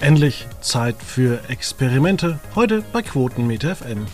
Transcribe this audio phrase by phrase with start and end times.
[0.00, 2.38] Endlich Zeit für Experimente.
[2.54, 4.06] Heute bei Quotenmeter FM.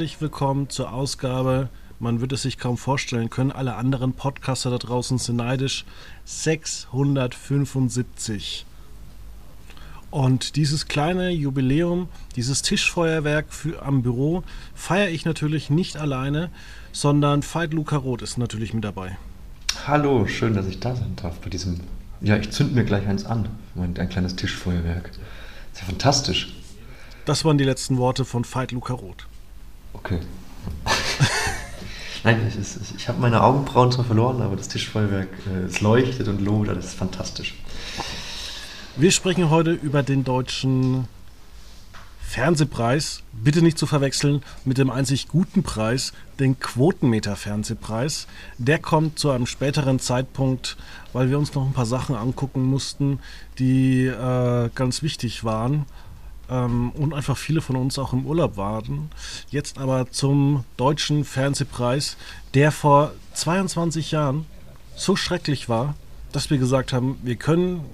[0.00, 1.68] Herzlich willkommen zur Ausgabe.
[1.98, 3.52] Man wird es sich kaum vorstellen können.
[3.52, 5.84] Alle anderen Podcaster da draußen sind neidisch.
[6.24, 8.64] 675.
[10.10, 14.42] Und dieses kleine Jubiläum, dieses Tischfeuerwerk für, am Büro
[14.74, 16.48] feiere ich natürlich nicht alleine,
[16.92, 19.18] sondern Veit Luca Roth ist natürlich mit dabei.
[19.86, 21.78] Hallo, schön, dass ich da sein darf bei diesem.
[22.22, 23.50] Ja, ich zünd mir gleich eins an.
[23.76, 25.10] Ein kleines Tischfeuerwerk.
[25.10, 25.20] Ist
[25.80, 26.56] ja fantastisch.
[27.26, 29.26] Das waren die letzten Worte von Veit Luca Roth.
[30.02, 30.20] Okay.
[32.24, 36.40] Nein, ich, ich habe meine Augenbrauen zwar verloren, aber das Tischfeuerwerk, äh, es leuchtet und
[36.40, 37.54] lodert, das ist fantastisch.
[38.96, 41.08] Wir sprechen heute über den deutschen
[42.20, 43.22] Fernsehpreis.
[43.32, 48.26] Bitte nicht zu verwechseln mit dem einzig guten Preis, den Quotenmeter-Fernsehpreis.
[48.58, 50.76] Der kommt zu einem späteren Zeitpunkt,
[51.12, 53.18] weil wir uns noch ein paar Sachen angucken mussten,
[53.58, 55.86] die äh, ganz wichtig waren
[56.50, 59.10] ähm, und einfach viele von uns auch im Urlaub waren.
[59.50, 62.16] Jetzt aber zum deutschen Fernsehpreis,
[62.54, 64.46] der vor 22 Jahren
[64.96, 65.94] so schrecklich war,
[66.32, 67.84] dass wir gesagt haben, wir können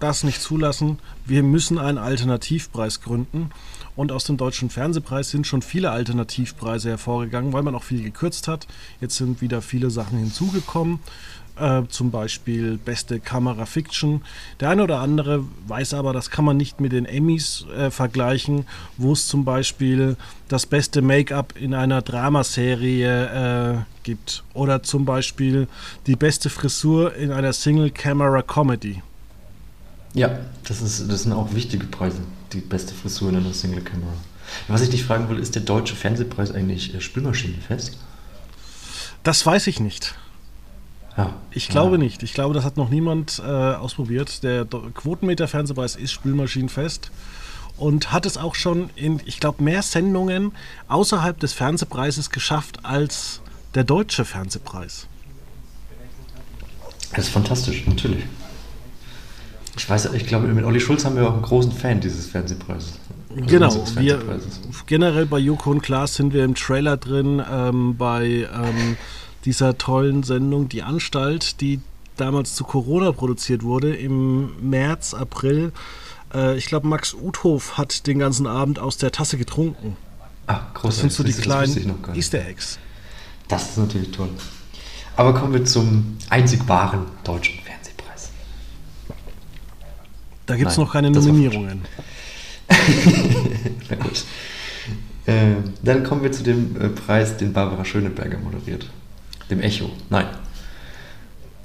[0.00, 3.50] das nicht zulassen, wir müssen einen Alternativpreis gründen.
[3.96, 8.48] Und aus dem deutschen Fernsehpreis sind schon viele Alternativpreise hervorgegangen, weil man auch viel gekürzt
[8.48, 8.66] hat.
[9.00, 10.98] Jetzt sind wieder viele Sachen hinzugekommen
[11.56, 14.22] äh, zum Beispiel beste Kamera Fiction.
[14.60, 18.66] Der eine oder andere weiß aber, das kann man nicht mit den Emmys äh, vergleichen,
[18.96, 20.16] wo es zum Beispiel
[20.48, 25.68] das beste Make-up in einer Dramaserie äh, gibt oder zum Beispiel
[26.06, 29.02] die beste Frisur in einer Single-Camera-Comedy.
[30.14, 32.18] Ja, das, ist, das sind auch wichtige Preise,
[32.52, 34.12] die beste Frisur in einer Single-Camera.
[34.68, 37.98] Was ich dich fragen will, ist der deutsche Fernsehpreis eigentlich äh, Spülmaschinenfest?
[39.24, 40.14] Das weiß ich nicht.
[41.16, 41.32] Ja.
[41.50, 42.02] Ich glaube ja.
[42.02, 42.22] nicht.
[42.22, 44.42] Ich glaube, das hat noch niemand äh, ausprobiert.
[44.42, 47.10] Der Quotenmeter-Fernsehpreis ist spülmaschinenfest
[47.76, 50.52] und hat es auch schon in, ich glaube, mehr Sendungen
[50.88, 53.40] außerhalb des Fernsehpreises geschafft als
[53.74, 55.06] der deutsche Fernsehpreis.
[57.14, 58.24] Das ist fantastisch, natürlich.
[59.76, 62.94] Ich weiß, ich glaube, mit Olli Schulz haben wir auch einen großen Fan dieses Fernsehpreises.
[63.30, 64.20] Also genau, wir,
[64.86, 68.96] generell bei Joko und Klaas sind wir im Trailer drin, ähm, bei ähm,
[69.44, 71.80] dieser tollen Sendung Die Anstalt, die
[72.16, 75.72] damals zu Corona produziert wurde, im März, April.
[76.32, 79.96] Äh, ich glaube, Max Uthof hat den ganzen Abend aus der Tasse getrunken.
[80.46, 80.82] Ah, großartig.
[80.82, 82.78] Das sind so die kleinen Easter Eggs.
[83.48, 84.28] Das ist natürlich toll.
[85.16, 87.63] Aber kommen wir zum einzig wahren deutschen.
[90.46, 91.82] Da gibt es noch keine Nominierungen.
[93.90, 94.24] Na gut.
[95.26, 98.90] Äh, dann kommen wir zu dem äh, Preis, den Barbara Schöneberger moderiert.
[99.50, 100.26] Dem Echo, nein.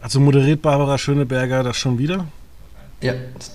[0.01, 2.25] Also moderiert Barbara Schöneberger das schon wieder?
[3.01, 3.13] Ja,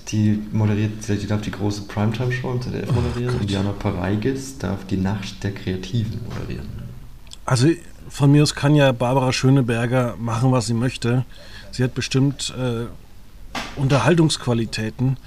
[0.09, 4.85] die moderiert, die darf die große Primetime-Show im ZDF oh moderieren und Diana Pareigis darf
[4.85, 6.67] die Nacht der Kreativen moderieren.
[7.45, 7.67] Also
[8.09, 11.25] von mir aus kann ja Barbara Schöneberger machen, was sie möchte.
[11.71, 12.85] Sie hat bestimmt äh,
[13.75, 15.17] Unterhaltungsqualitäten,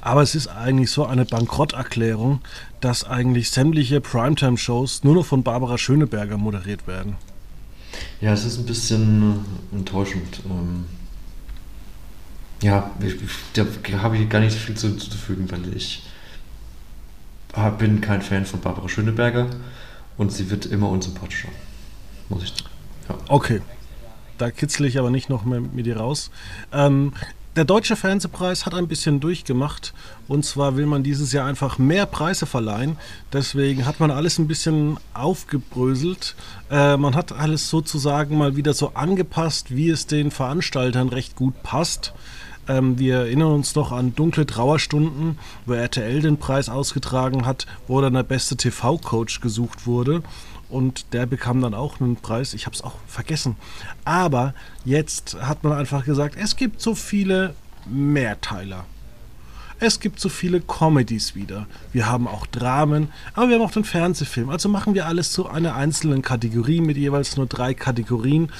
[0.00, 2.40] aber es ist eigentlich so eine Bankrotterklärung,
[2.80, 7.16] dass eigentlich sämtliche Primetime-Shows nur noch von Barbara Schöneberger moderiert werden.
[8.20, 10.40] Ja, es ist ein bisschen äh, enttäuschend.
[10.44, 10.84] Ähm,
[12.62, 13.16] ja, ich,
[13.54, 13.64] da
[14.02, 16.02] habe ich gar nicht viel zuzufügen, weil ich
[17.78, 19.48] bin kein Fan von Barbara Schöneberger
[20.16, 21.48] und sie wird immer unsympathischer.
[22.28, 22.54] Muss ich.
[23.08, 23.16] Ja.
[23.28, 23.60] Okay.
[24.38, 26.30] Da kitzle ich aber nicht noch mehr mit dir raus.
[26.72, 27.12] Ähm,
[27.56, 29.94] der Deutsche Fernsehpreis hat ein bisschen durchgemacht.
[30.26, 32.96] Und zwar will man dieses Jahr einfach mehr Preise verleihen.
[33.32, 36.34] Deswegen hat man alles ein bisschen aufgebröselt.
[36.70, 41.62] Äh, man hat alles sozusagen mal wieder so angepasst, wie es den Veranstaltern recht gut
[41.62, 42.12] passt.
[42.66, 48.00] Ähm, wir erinnern uns noch an dunkle Trauerstunden, wo RTL den Preis ausgetragen hat, wo
[48.00, 50.22] dann der beste TV-Coach gesucht wurde
[50.74, 52.52] und der bekam dann auch einen Preis.
[52.52, 53.54] Ich habe es auch vergessen.
[54.04, 54.54] Aber
[54.84, 57.54] jetzt hat man einfach gesagt, es gibt so viele
[57.86, 58.84] Mehrteiler.
[59.78, 61.66] Es gibt so viele Comedies wieder.
[61.92, 64.48] Wir haben auch Dramen, aber wir haben auch den Fernsehfilm.
[64.48, 68.50] Also machen wir alles zu einer einzelnen Kategorie mit jeweils nur drei Kategorien.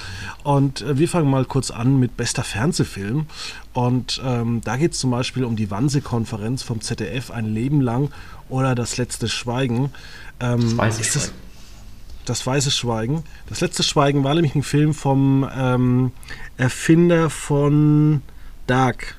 [0.44, 3.26] Und äh, wir fangen mal kurz an mit bester Fernsehfilm.
[3.72, 8.10] Und ähm, da geht es zum Beispiel um die Wannsee-Konferenz vom ZDF ein Leben lang
[8.48, 9.90] oder das letzte Schweigen.
[10.38, 11.32] Ähm, das weiße ist Schweigen.
[11.32, 11.43] Das,
[12.24, 13.24] das weiße Schweigen.
[13.48, 16.12] Das letzte Schweigen war nämlich ein Film vom ähm,
[16.56, 18.22] Erfinder von
[18.66, 19.16] Dark.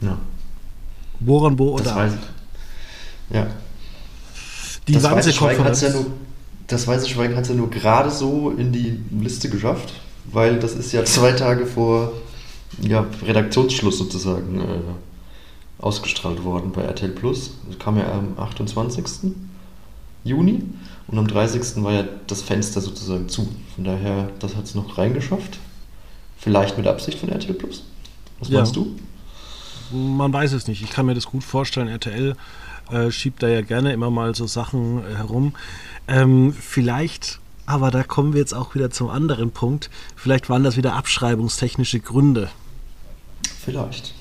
[0.00, 0.18] Ja.
[1.20, 1.84] Boran Bo oder?
[1.84, 3.36] Das weiß ich.
[3.36, 3.46] Ja.
[4.88, 6.06] Die das weiße Schweigen hat ja nur,
[6.66, 9.94] das weiße Schweigen hat es ja nur gerade so in die Liste geschafft,
[10.26, 12.12] weil das ist ja zwei Tage vor
[12.80, 17.52] ja, Redaktionsschluss sozusagen äh, ausgestrahlt worden bei RTL Plus.
[17.68, 19.32] Das kam ja am 28.
[20.24, 20.62] Juni
[21.08, 21.82] und am 30.
[21.82, 23.48] war ja das Fenster sozusagen zu.
[23.74, 25.58] Von daher, das hat es noch reingeschafft.
[26.38, 27.84] Vielleicht mit Absicht von RTL Plus.
[28.40, 28.58] Was ja.
[28.58, 28.96] meinst du?
[29.92, 30.82] Man weiß es nicht.
[30.82, 31.88] Ich kann mir das gut vorstellen.
[31.88, 32.34] RTL
[32.90, 35.54] äh, schiebt da ja gerne immer mal so Sachen äh, herum.
[36.08, 39.90] Ähm, vielleicht, aber da kommen wir jetzt auch wieder zum anderen Punkt.
[40.16, 42.48] Vielleicht waren das wieder abschreibungstechnische Gründe.
[43.64, 44.14] Vielleicht.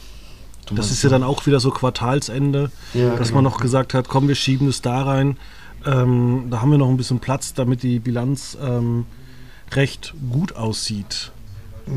[0.67, 3.41] Du das ist ja dann auch wieder so Quartalsende, ja, dass genau.
[3.41, 5.37] man noch gesagt hat, komm, wir schieben es da rein.
[5.85, 9.05] Ähm, da haben wir noch ein bisschen Platz, damit die Bilanz ähm,
[9.71, 11.31] recht gut aussieht.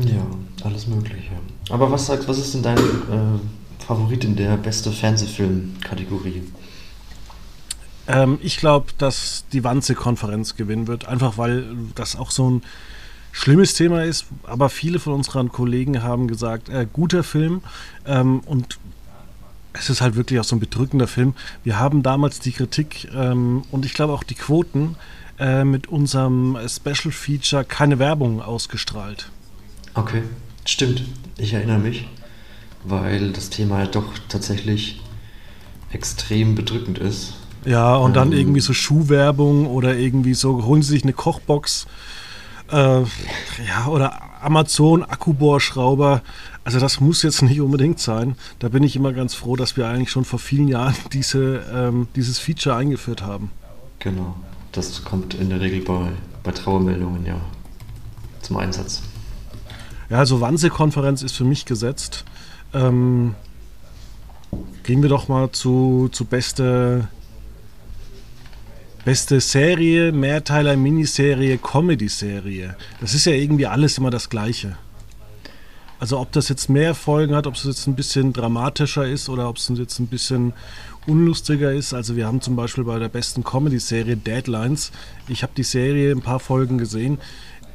[0.01, 0.25] Ja,
[0.63, 1.31] alles Mögliche.
[1.69, 6.43] Aber was sagst, was ist denn dein äh, Favorit in der beste Fernsehfilm-Kategorie?
[8.07, 11.65] Ähm, ich glaube, dass die Wanze-Konferenz gewinnen wird, einfach weil
[11.95, 12.61] das auch so ein
[13.31, 14.25] schlimmes Thema ist.
[14.43, 17.61] Aber viele von unseren Kollegen haben gesagt, äh, guter Film
[18.05, 18.79] ähm, und
[19.73, 21.33] es ist halt wirklich auch so ein bedrückender Film.
[21.63, 24.95] Wir haben damals die Kritik ähm, und ich glaube auch die Quoten
[25.39, 29.29] äh, mit unserem Special Feature keine Werbung ausgestrahlt.
[29.93, 30.23] Okay,
[30.65, 31.03] stimmt.
[31.37, 32.07] Ich erinnere mich,
[32.83, 35.01] weil das Thema halt doch tatsächlich
[35.91, 37.33] extrem bedrückend ist.
[37.65, 41.87] Ja, und dann ähm, irgendwie so Schuhwerbung oder irgendwie so, holen Sie sich eine Kochbox
[42.71, 46.21] äh, ja, oder Amazon Akkubohrschrauber.
[46.63, 48.35] Also das muss jetzt nicht unbedingt sein.
[48.59, 52.07] Da bin ich immer ganz froh, dass wir eigentlich schon vor vielen Jahren diese, ähm,
[52.15, 53.51] dieses Feature eingeführt haben.
[53.99, 54.35] Genau,
[54.71, 56.11] das kommt in der Regel bei,
[56.43, 57.35] bei Trauermeldungen ja
[58.41, 59.03] zum Einsatz.
[60.09, 62.25] Ja, also Wannsee-Konferenz ist für mich gesetzt.
[62.73, 63.35] Ähm,
[64.83, 67.07] gehen wir doch mal zu, zu beste,
[69.09, 72.75] beste Serie, Mehrteiler, Miniserie, Comedy-Serie.
[73.01, 74.77] Das ist ja irgendwie alles immer das Gleiche.
[75.99, 79.49] Also ob das jetzt mehr Folgen hat, ob es jetzt ein bisschen dramatischer ist oder
[79.49, 80.53] ob es jetzt ein bisschen
[81.07, 81.91] unlustiger ist.
[81.91, 84.91] Also wir haben zum Beispiel bei der besten Comedy-Serie Deadlines,
[85.27, 87.17] ich habe die Serie ein paar Folgen gesehen,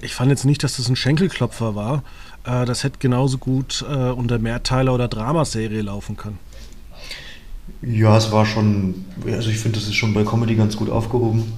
[0.01, 2.05] ich fand jetzt nicht, dass das ein Schenkelklopfer war.
[2.45, 6.39] Äh, das hätte genauso gut äh, unter Mehrteiler oder Dramaserie laufen können.
[7.83, 11.53] Ja, es war schon, also ich finde, das ist schon bei Comedy ganz gut aufgehoben.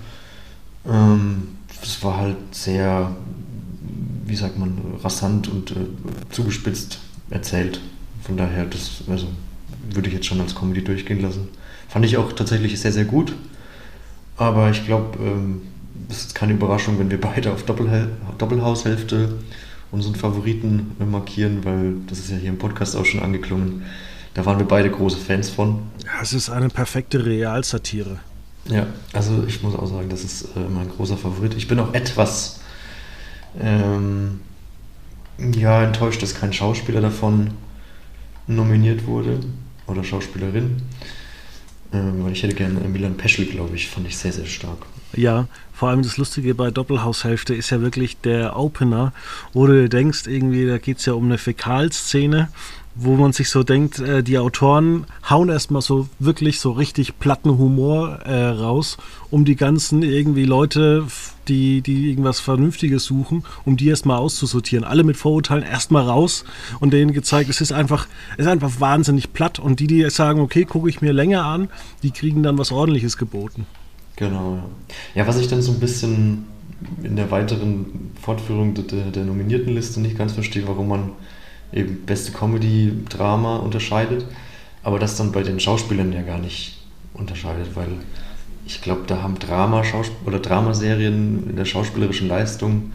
[0.88, 1.49] Ähm,
[1.82, 3.14] es war halt sehr,
[4.25, 5.75] wie sagt man, rasant und äh,
[6.31, 6.99] zugespitzt
[7.31, 7.81] erzählt.
[8.23, 9.26] Von daher, das also,
[9.91, 11.49] würde ich jetzt schon als Comedy durchgehen lassen.
[11.88, 13.35] Fand ich auch tatsächlich sehr, sehr gut.
[14.37, 15.62] Aber ich glaube, ähm,
[16.09, 19.38] es ist keine Überraschung, wenn wir beide auf Doppel Doppelhaushälfte
[19.93, 23.82] unseren Favoriten markieren, weil das ist ja hier im Podcast auch schon angeklungen.
[24.35, 25.79] Da waren wir beide große Fans von.
[26.22, 28.18] Es ist eine perfekte Realsatire.
[28.68, 31.54] Ja, also ich muss auch sagen, das ist äh, mein großer Favorit.
[31.54, 32.60] Ich bin auch etwas
[33.60, 34.40] ähm,
[35.38, 37.52] ja, enttäuscht, dass kein Schauspieler davon
[38.46, 39.40] nominiert wurde
[39.87, 40.82] oder Schauspielerin.
[41.92, 44.78] Ähm, weil ich hätte gerne Milan Peschel, glaube ich, fand ich sehr, sehr stark.
[45.12, 49.12] Ja, vor allem das Lustige bei Doppelhaushälfte ist ja wirklich der Opener,
[49.52, 52.49] wo du denkst, irgendwie, da geht es ja um eine Fäkalszene,
[52.99, 57.59] wo man sich so denkt, äh, die Autoren hauen erstmal so wirklich so richtig platten
[57.59, 58.97] Humor äh, raus,
[59.31, 61.07] um die ganzen irgendwie Leute,
[61.49, 64.85] die, die irgendwas Vernünftiges suchen, um die erstmal auszusortieren.
[64.85, 66.45] Alle mit Vorurteilen erstmal raus
[66.81, 69.59] und denen gezeigt, es ist einfach, es ist einfach wahnsinnig platt.
[69.59, 71.69] Und die, die sagen, okay, gucke ich mir länger an,
[72.03, 73.67] die kriegen dann was ordentliches geboten.
[74.17, 74.62] Genau,
[75.15, 75.26] ja.
[75.26, 76.47] Was ich dann so ein bisschen
[77.03, 81.11] in der weiteren Fortführung der, der nominierten Liste nicht ganz verstehe, warum man
[81.73, 84.26] eben beste Comedy, Drama unterscheidet,
[84.82, 86.78] aber das dann bei den Schauspielern ja gar nicht
[87.14, 87.88] unterscheidet, weil
[88.66, 89.82] ich glaube, da haben Drama
[90.25, 92.92] oder Dramaserien in der schauspielerischen Leistung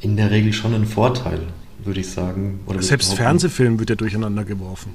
[0.00, 1.40] in der Regel schon einen Vorteil,
[1.84, 2.60] würde ich sagen.
[2.66, 4.92] Oder Selbst Fernsehfilm wird ja durcheinander geworfen.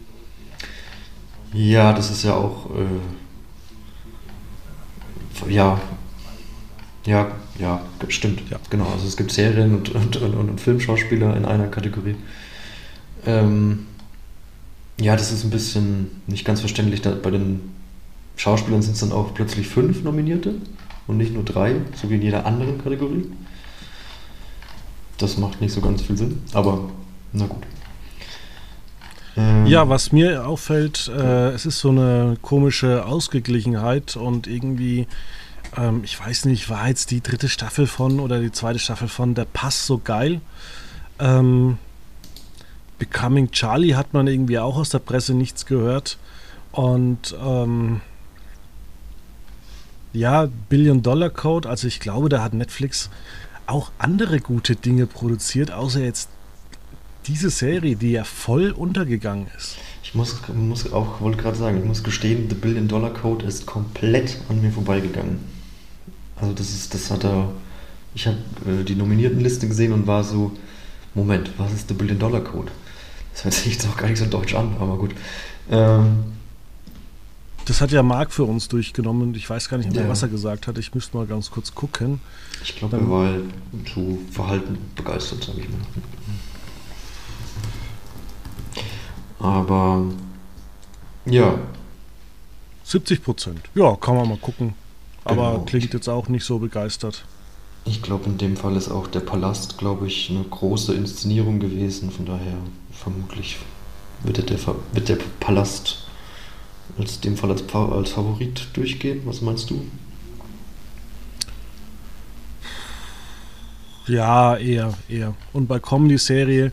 [1.53, 2.85] Ja, das ist ja auch äh,
[5.49, 5.79] ja,
[7.05, 8.41] ja, ja, stimmt.
[8.49, 8.57] Ja.
[8.69, 12.15] Genau, also es gibt Serien und, und, und, und Filmschauspieler in einer Kategorie.
[13.25, 13.87] Ähm,
[14.99, 17.01] Ja, das ist ein bisschen nicht ganz verständlich.
[17.01, 17.61] Bei den
[18.35, 20.55] Schauspielern sind es dann auch plötzlich fünf Nominierte
[21.07, 23.25] und nicht nur drei, so wie in jeder anderen Kategorie.
[25.17, 26.89] Das macht nicht so ganz viel Sinn, aber
[27.31, 27.63] na gut.
[29.35, 35.07] Ähm, ja, was mir auffällt, äh, es ist so eine komische Ausgeglichenheit und irgendwie,
[35.75, 39.33] ähm, ich weiß nicht, war jetzt die dritte Staffel von oder die zweite Staffel von
[39.33, 40.39] Der Pass so geil.
[41.19, 41.77] Ähm,
[43.03, 46.17] Becoming Charlie hat man irgendwie auch aus der Presse nichts gehört.
[46.71, 47.99] Und ähm,
[50.13, 53.09] ja, Billion Dollar Code, also ich glaube, da hat Netflix
[53.67, 56.29] auch andere gute Dinge produziert, außer jetzt
[57.25, 59.75] diese Serie, die ja voll untergegangen ist.
[60.01, 63.65] Ich muss, muss auch, wollte gerade sagen, ich muss gestehen, The Billion Dollar Code ist
[63.65, 65.39] komplett an mir vorbeigegangen.
[66.37, 67.51] Also das ist, das hat er,
[68.15, 70.53] ich habe äh, die Nominiertenliste gesehen und war so,
[71.15, 72.71] Moment, was ist The Billion Dollar Code?
[73.33, 75.11] Das hört sich jetzt auch gar nicht so deutsch an, aber gut.
[75.69, 76.23] Ähm,
[77.65, 80.09] das hat ja Marc für uns durchgenommen und ich weiß gar nicht mehr, ja.
[80.09, 80.77] was er gesagt hat.
[80.77, 82.19] Ich müsste mal ganz kurz gucken.
[82.61, 83.29] Ich glaube, er war
[83.91, 85.79] zu verhalten begeistert, sage ich mal.
[89.39, 90.03] Aber
[91.25, 91.57] ja.
[92.83, 93.61] 70 Prozent.
[93.75, 94.73] Ja, kann man mal gucken.
[95.23, 95.63] Aber genau.
[95.65, 97.25] klingt jetzt auch nicht so begeistert.
[97.85, 102.11] Ich glaube, in dem Fall ist auch der Palast, glaube ich, eine große Inszenierung gewesen.
[102.11, 102.57] Von daher
[103.03, 103.57] vermutlich
[104.23, 104.57] wird der,
[104.93, 106.07] wird der Palast
[106.97, 109.21] als dem Fall als, als Favorit durchgehen.
[109.25, 109.85] Was meinst du?
[114.07, 115.33] Ja, eher, eher.
[115.53, 116.71] Und bei Comedy-Serie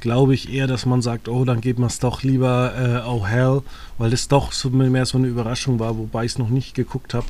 [0.00, 2.72] glaube ich eher, dass man sagt, oh, dann geht man es doch lieber
[3.04, 3.62] äh, Oh Hell,
[3.98, 7.14] weil das doch so mehr so eine Überraschung war, wobei ich es noch nicht geguckt
[7.14, 7.26] habe.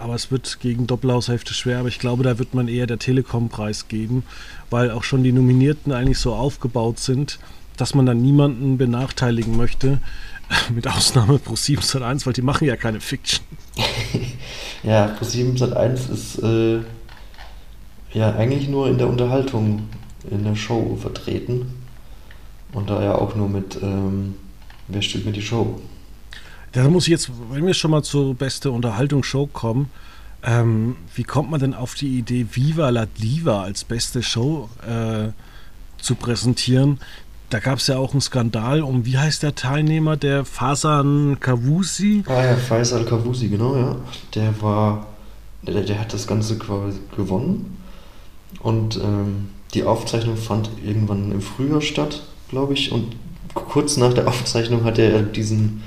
[0.00, 3.88] Aber es wird gegen Doppelhaushälfte schwer, aber ich glaube, da wird man eher der Telekom-Preis
[3.88, 4.22] geben,
[4.70, 7.38] weil auch schon die Nominierten eigentlich so aufgebaut sind,
[7.76, 10.00] dass man dann niemanden benachteiligen möchte,
[10.74, 13.44] mit Ausnahme Pro 7 1, weil die machen ja keine Fiction.
[14.82, 16.78] ja, Pro 7 1 ist äh,
[18.12, 19.88] ja eigentlich nur in der Unterhaltung
[20.30, 21.74] in der Show vertreten.
[22.72, 24.34] Und da ja auch nur mit ähm,
[24.88, 25.78] Wer steht mir die Show?
[26.72, 29.90] Da muss ich jetzt, wenn wir schon mal zur beste Unterhaltungsshow kommen,
[30.42, 35.30] ähm, wie kommt man denn auf die Idee, Viva la Diva als beste Show äh,
[36.00, 37.00] zu präsentieren?
[37.50, 42.22] Da gab es ja auch einen Skandal um, wie heißt der Teilnehmer, der Fasan Kavusi?
[42.26, 43.96] Ah ja, Faisal Kavusi, genau, ja.
[44.34, 45.06] Der war,
[45.62, 47.78] der, der hat das Ganze quasi gewonnen.
[48.60, 52.92] Und ähm, die Aufzeichnung fand irgendwann im Frühjahr statt, glaube ich.
[52.92, 53.16] Und
[53.54, 55.82] kurz nach der Aufzeichnung hatte er diesen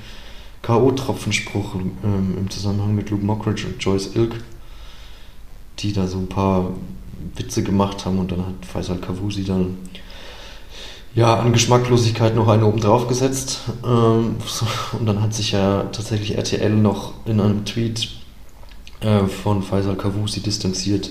[0.62, 4.34] K.O.-Tropfenspruch ähm, im Zusammenhang mit Luke Mockridge und Joyce Ilk,
[5.80, 6.70] die da so ein paar
[7.36, 8.18] Witze gemacht haben.
[8.18, 9.78] Und dann hat Faisal Kavusi dann
[11.14, 13.60] ja, an Geschmacklosigkeit noch eine oben drauf gesetzt.
[13.84, 14.36] Ähm,
[14.98, 18.10] und dann hat sich ja tatsächlich RTL noch in einem Tweet
[19.00, 21.10] äh, von Faisal Kavusi distanziert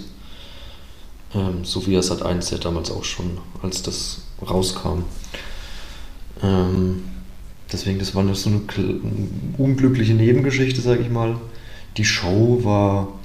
[1.34, 5.04] ähm, so wie er es hat eins ja damals auch schon, als das rauskam.
[6.44, 7.04] Ähm,
[7.72, 8.62] deswegen, das war so eine
[9.58, 11.36] unglückliche Nebengeschichte, sag ich mal.
[11.98, 13.20] Die Show war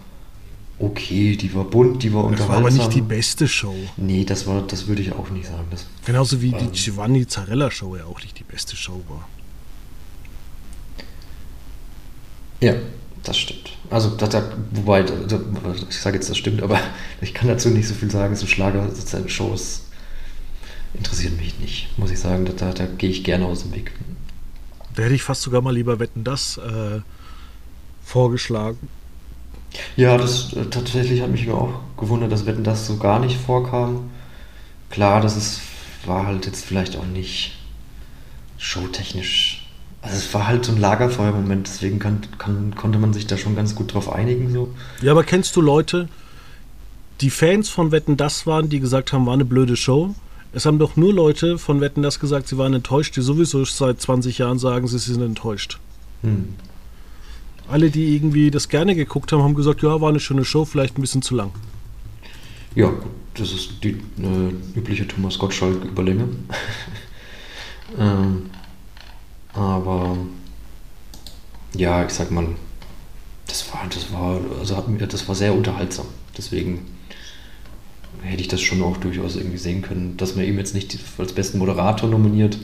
[0.78, 2.48] okay, die war bunt, die war unterhaltsam.
[2.48, 3.74] Das war aber nicht die beste Show.
[3.96, 5.66] Nee, das war, das würde ich auch nicht sagen.
[5.70, 9.28] Das Genauso wie die Giovanni Zarella Show ja auch nicht die beste Show war.
[12.60, 12.74] Ja,
[13.22, 13.72] das stimmt.
[13.90, 15.40] Also, das, das, wobei, das,
[15.88, 16.80] ich sage jetzt, das stimmt, aber
[17.20, 18.36] ich kann dazu nicht so viel sagen.
[18.36, 19.82] So Schlager-Shows
[20.94, 22.48] interessieren mich nicht, muss ich sagen.
[22.56, 23.92] Da, da gehe ich gerne aus dem Weg.
[24.96, 27.00] Da hätte ich fast sogar mal lieber Wetten das äh,
[28.04, 28.88] vorgeschlagen.
[29.96, 34.10] Ja, das äh, tatsächlich hat mich auch gewundert, dass Wetten das so gar nicht vorkam.
[34.90, 35.60] Klar, das ist,
[36.04, 37.56] war halt jetzt vielleicht auch nicht
[38.58, 39.66] showtechnisch
[40.06, 43.56] also es war halt so ein Lagerfeuermoment, deswegen kann, kann, konnte man sich da schon
[43.56, 44.52] ganz gut drauf einigen.
[44.52, 44.72] So.
[45.02, 46.08] Ja, aber kennst du Leute,
[47.20, 50.14] die Fans von Wetten das waren, die gesagt haben, war eine blöde Show?
[50.56, 54.00] Es haben doch nur Leute von Wetten das gesagt, sie waren enttäuscht, die sowieso seit
[54.00, 55.78] 20 Jahren sagen, sie sind enttäuscht.
[56.22, 56.54] Hm.
[57.68, 60.96] Alle, die irgendwie das gerne geguckt haben, haben gesagt, ja, war eine schöne Show, vielleicht
[60.96, 61.50] ein bisschen zu lang.
[62.74, 62.90] Ja,
[63.34, 66.26] das ist die äh, übliche Thomas Gottschalk-Überlänge.
[67.98, 68.46] ähm,
[69.52, 70.16] aber
[71.74, 72.48] ja, ich sag mal,
[73.46, 76.06] das war, das war, also hat mir, das war sehr unterhaltsam.
[76.34, 76.95] Deswegen
[78.22, 81.32] hätte ich das schon auch durchaus irgendwie sehen können, dass man eben jetzt nicht als
[81.32, 82.58] besten Moderator nominiert,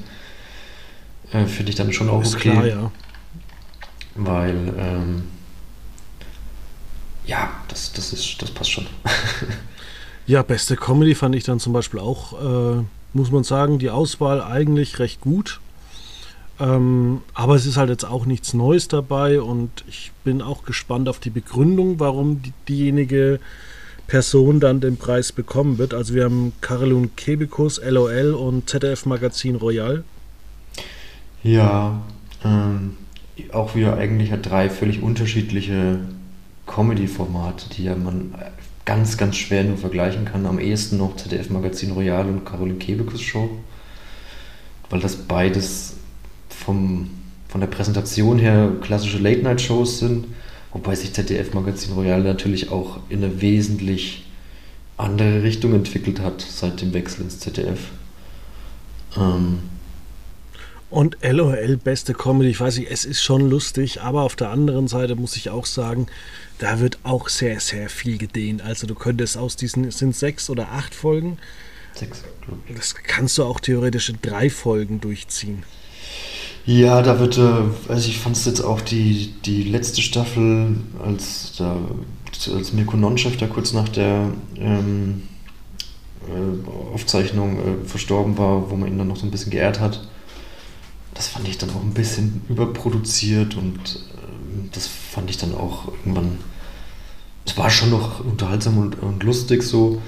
[1.33, 2.51] äh, finde ich dann schon auch Ist okay.
[2.51, 2.91] Klar, ja.
[4.15, 5.23] Weil, ähm,
[7.25, 8.87] ja, das, das, ist, das passt schon.
[10.27, 12.33] ja, beste Comedy fand ich dann zum Beispiel auch,
[12.79, 12.83] äh,
[13.13, 15.61] muss man sagen, die Auswahl eigentlich recht gut.
[16.61, 21.09] Ähm, aber es ist halt jetzt auch nichts Neues dabei und ich bin auch gespannt
[21.09, 23.41] auf die Begründung, warum die, diejenige
[24.13, 25.95] Person dann den Preis bekommen wird.
[25.95, 30.05] Also wir haben Karelun Kebikus, LOL und ZDF Magazin Royal.
[31.43, 32.03] Ja,
[32.45, 32.99] ähm,
[33.53, 36.01] auch wieder eigentlich drei völlig unterschiedliche
[36.67, 38.35] Comedy-Formate, die ja man
[38.85, 40.45] ganz, ganz schwer nur vergleichen kann.
[40.45, 43.49] Am ehesten noch ZDF Magazin Royal und Caroline Kebekus Show,
[44.91, 45.95] weil das beides
[46.51, 47.09] vom,
[47.49, 50.27] von der Präsentation her klassische Late-Night-Shows sind,
[50.73, 54.25] wobei sich ZDF Magazin Royal natürlich auch in eine wesentlich
[54.97, 57.81] andere Richtung entwickelt hat seit dem Wechsel ins ZDF.
[59.17, 59.59] Ähm,
[60.93, 64.89] und LOL, beste Comedy, ich weiß nicht, es ist schon lustig, aber auf der anderen
[64.89, 66.07] Seite muss ich auch sagen,
[66.59, 68.61] da wird auch sehr, sehr viel gedehnt.
[68.61, 71.39] Also du könntest aus diesen, sind sechs oder acht Folgen?
[71.95, 72.77] Sechs, glaube ich.
[72.77, 75.63] Das kannst du auch theoretisch in drei Folgen durchziehen.
[76.65, 81.55] Ja, da wird, äh, also ich fand es jetzt auch die, die letzte Staffel, als,
[81.59, 81.77] da,
[82.55, 85.23] als Mirko Nonchef da kurz nach der ähm,
[86.29, 90.07] äh, Aufzeichnung äh, verstorben war, wo man ihn dann noch so ein bisschen geehrt hat
[91.15, 95.89] das fand ich dann auch ein bisschen überproduziert und äh, das fand ich dann auch
[95.89, 96.39] irgendwann.
[97.45, 100.01] Es war schon noch unterhaltsam und, und, lustig so,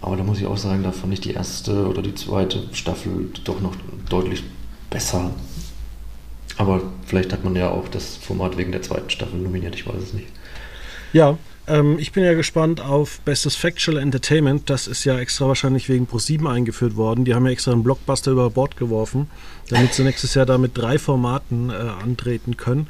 [0.00, 3.30] aber da muss ich auch sagen, da fand ich die erste oder die zweite Staffel
[3.44, 3.74] doch noch
[4.08, 4.42] deutlich
[4.90, 5.30] besser.
[6.56, 10.02] Aber vielleicht hat man ja auch das Format wegen der zweiten Staffel nominiert, ich weiß
[10.02, 10.28] es nicht.
[11.12, 14.68] Ja, ähm, ich bin ja gespannt auf Bestes Factual Entertainment.
[14.68, 17.24] Das ist ja extra wahrscheinlich wegen Pro7 eingeführt worden.
[17.24, 19.30] Die haben ja extra einen Blockbuster über Bord geworfen,
[19.70, 22.88] damit sie nächstes Jahr da mit drei Formaten äh, antreten können.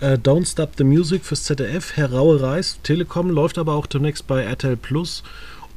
[0.00, 4.26] Äh, Don't Stop the Music fürs ZDF, Herr Raue Reis, Telekom, läuft aber auch demnächst
[4.26, 5.22] bei RTL Plus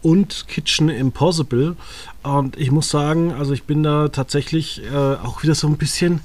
[0.02, 1.76] und Kitchen Impossible.
[2.24, 6.22] Und ich muss sagen, also ich bin da tatsächlich äh, auch wieder so ein bisschen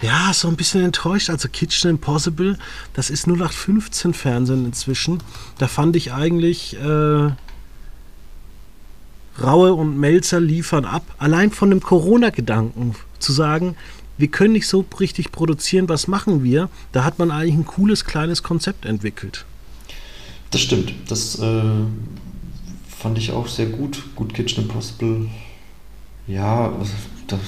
[0.00, 1.30] ja, so ein bisschen enttäuscht.
[1.30, 2.58] Also Kitchen Impossible,
[2.94, 5.22] das ist 0815 Fernsehen inzwischen.
[5.58, 7.30] Da fand ich eigentlich äh,
[9.42, 11.02] Raue und Melzer liefern ab.
[11.18, 13.76] Allein von dem Corona-Gedanken zu sagen,
[14.16, 16.68] wir können nicht so richtig produzieren, was machen wir?
[16.92, 19.44] Da hat man eigentlich ein cooles kleines Konzept entwickelt.
[20.50, 20.92] Das stimmt.
[21.08, 21.62] Das äh,
[22.88, 24.02] fand ich auch sehr gut.
[24.16, 25.28] Gut Kitchen Impossible.
[26.26, 26.72] Ja,
[27.26, 27.40] das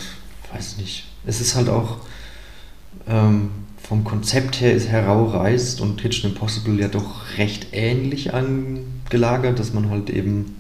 [0.53, 1.05] weiß ich nicht.
[1.27, 1.99] Es ist halt auch
[3.11, 3.51] ähm,
[3.83, 9.91] vom Konzept her ist herausreißt und Kitchen Impossible ja doch recht ähnlich angelagert, dass man
[9.91, 10.57] halt eben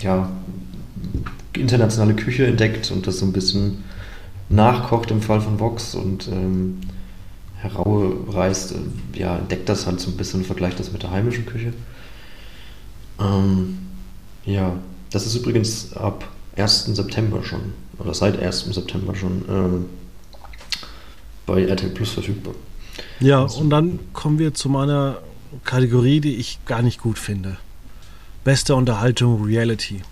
[0.00, 0.30] ja
[1.54, 3.84] internationale Küche entdeckt und das so ein bisschen
[4.50, 6.80] nachkocht im Fall von Vox und ähm,
[7.56, 11.46] herausreißt, äh, ja, entdeckt das halt so ein bisschen und vergleicht das mit der heimischen
[11.46, 11.72] Küche.
[13.18, 13.78] Ähm,
[14.44, 14.74] ja,
[15.10, 16.86] das ist übrigens ab 1.
[16.96, 18.74] September schon, oder seit 1.
[18.74, 19.84] September schon ähm,
[21.46, 22.54] bei RTL Plus verfügbar.
[23.20, 25.18] Ja, also, und dann kommen wir zu meiner
[25.64, 27.56] Kategorie, die ich gar nicht gut finde.
[28.44, 30.02] Beste Unterhaltung Reality.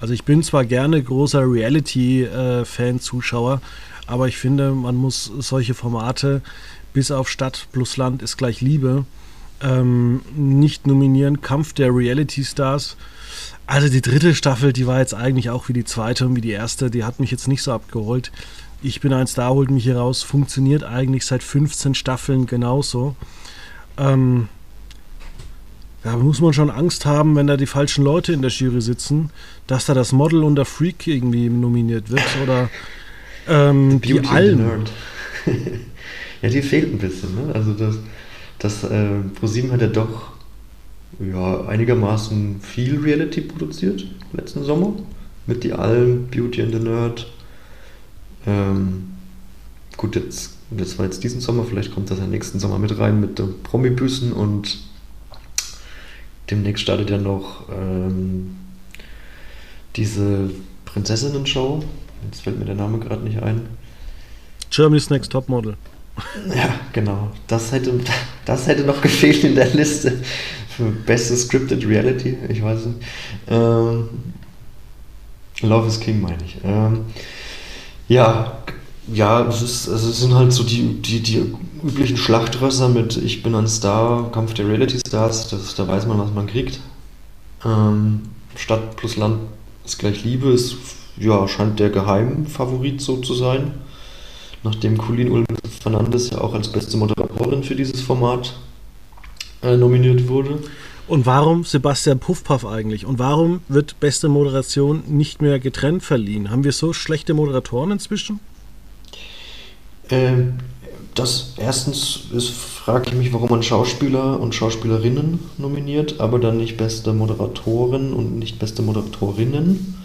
[0.00, 3.60] Also ich bin zwar gerne großer Reality-Fan, Zuschauer,
[4.06, 6.42] aber ich finde, man muss solche Formate
[6.92, 9.04] bis auf Stadt plus Land ist gleich Liebe
[9.62, 11.40] ähm, nicht nominieren.
[11.40, 12.96] Kampf der Reality Stars.
[13.66, 16.50] Also die dritte Staffel, die war jetzt eigentlich auch wie die zweite und wie die
[16.50, 18.32] erste, die hat mich jetzt nicht so abgeholt.
[18.84, 23.14] Ich bin ein Star, holt mich hier raus, funktioniert eigentlich seit 15 Staffeln genauso.
[23.96, 24.48] Ähm,
[26.02, 29.30] da muss man schon Angst haben, wenn da die falschen Leute in der Jury sitzen,
[29.68, 32.70] dass da das Model und der Freak irgendwie nominiert wird oder
[33.48, 34.84] ähm, die Allen.
[36.42, 37.34] ja, die fehlt ein bisschen.
[37.36, 37.54] Ne?
[37.54, 37.98] Also das,
[38.58, 40.32] das äh, ProSieben hat ja doch
[41.20, 44.94] ja, einigermaßen viel Reality produziert letzten Sommer
[45.46, 47.30] mit die Allen, Beauty and the Nerd,
[48.46, 49.12] ähm,
[49.96, 53.20] gut, jetzt, das war jetzt diesen Sommer, vielleicht kommt das ja nächsten Sommer mit rein
[53.20, 54.78] mit den Promi-Büßen und
[56.50, 58.56] demnächst startet ja noch ähm,
[59.96, 60.50] diese
[60.86, 61.82] Prinzessinnen-Show.
[62.24, 63.62] Jetzt fällt mir der Name gerade nicht ein.
[64.70, 65.76] Germany's Next Topmodel.
[66.54, 67.30] Ja, genau.
[67.46, 67.98] Das hätte,
[68.44, 70.20] das hätte noch gefehlt in der Liste
[70.68, 72.36] für beste Scripted Reality.
[72.48, 72.98] Ich weiß nicht.
[73.48, 74.08] Ähm,
[75.62, 76.58] Love is King meine ich.
[76.64, 77.06] Ähm,
[78.12, 78.52] ja,
[79.12, 83.42] ja, es, ist, also es sind halt so die, die, die üblichen Schlachtrösser mit Ich
[83.42, 86.80] bin ein Star, Kampf der Reality Stars, das, da weiß man, was man kriegt.
[87.64, 88.20] Ähm,
[88.54, 89.38] Stadt plus Land
[89.84, 90.76] ist gleich Liebe, ist,
[91.16, 93.72] ja, scheint der Geheimfavorit so zu sein.
[94.62, 95.46] Nachdem Colleen Ulm
[95.82, 98.54] Fernandes ja auch als beste Moderatorin für dieses Format
[99.62, 100.58] äh, nominiert wurde.
[101.12, 103.04] Und warum Sebastian Puffpaff eigentlich?
[103.04, 106.50] Und warum wird beste Moderation nicht mehr getrennt verliehen?
[106.50, 108.40] Haben wir so schlechte Moderatoren inzwischen?
[110.08, 110.54] Ähm,
[111.14, 112.20] das erstens
[112.54, 118.38] frage ich mich, warum man Schauspieler und Schauspielerinnen nominiert, aber dann nicht beste Moderatorin und
[118.38, 119.98] nicht beste Moderatorinnen.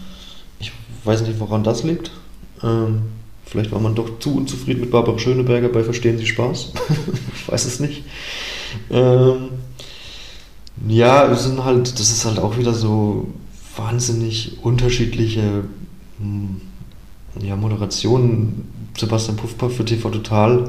[0.60, 0.72] Ich
[1.04, 2.10] weiß nicht, woran das liegt.
[2.62, 3.04] Ähm,
[3.46, 6.74] vielleicht war man doch zu unzufrieden mit Barbara Schöneberger bei Verstehen Sie Spaß.
[7.34, 8.04] ich weiß es nicht.
[8.90, 9.48] Ähm,
[10.86, 13.28] ja, es sind halt, das ist halt auch wieder so
[13.76, 15.64] wahnsinnig unterschiedliche
[16.18, 16.60] hm,
[17.40, 18.68] ja, Moderationen.
[18.96, 20.68] Sebastian Puffpaff für TV Total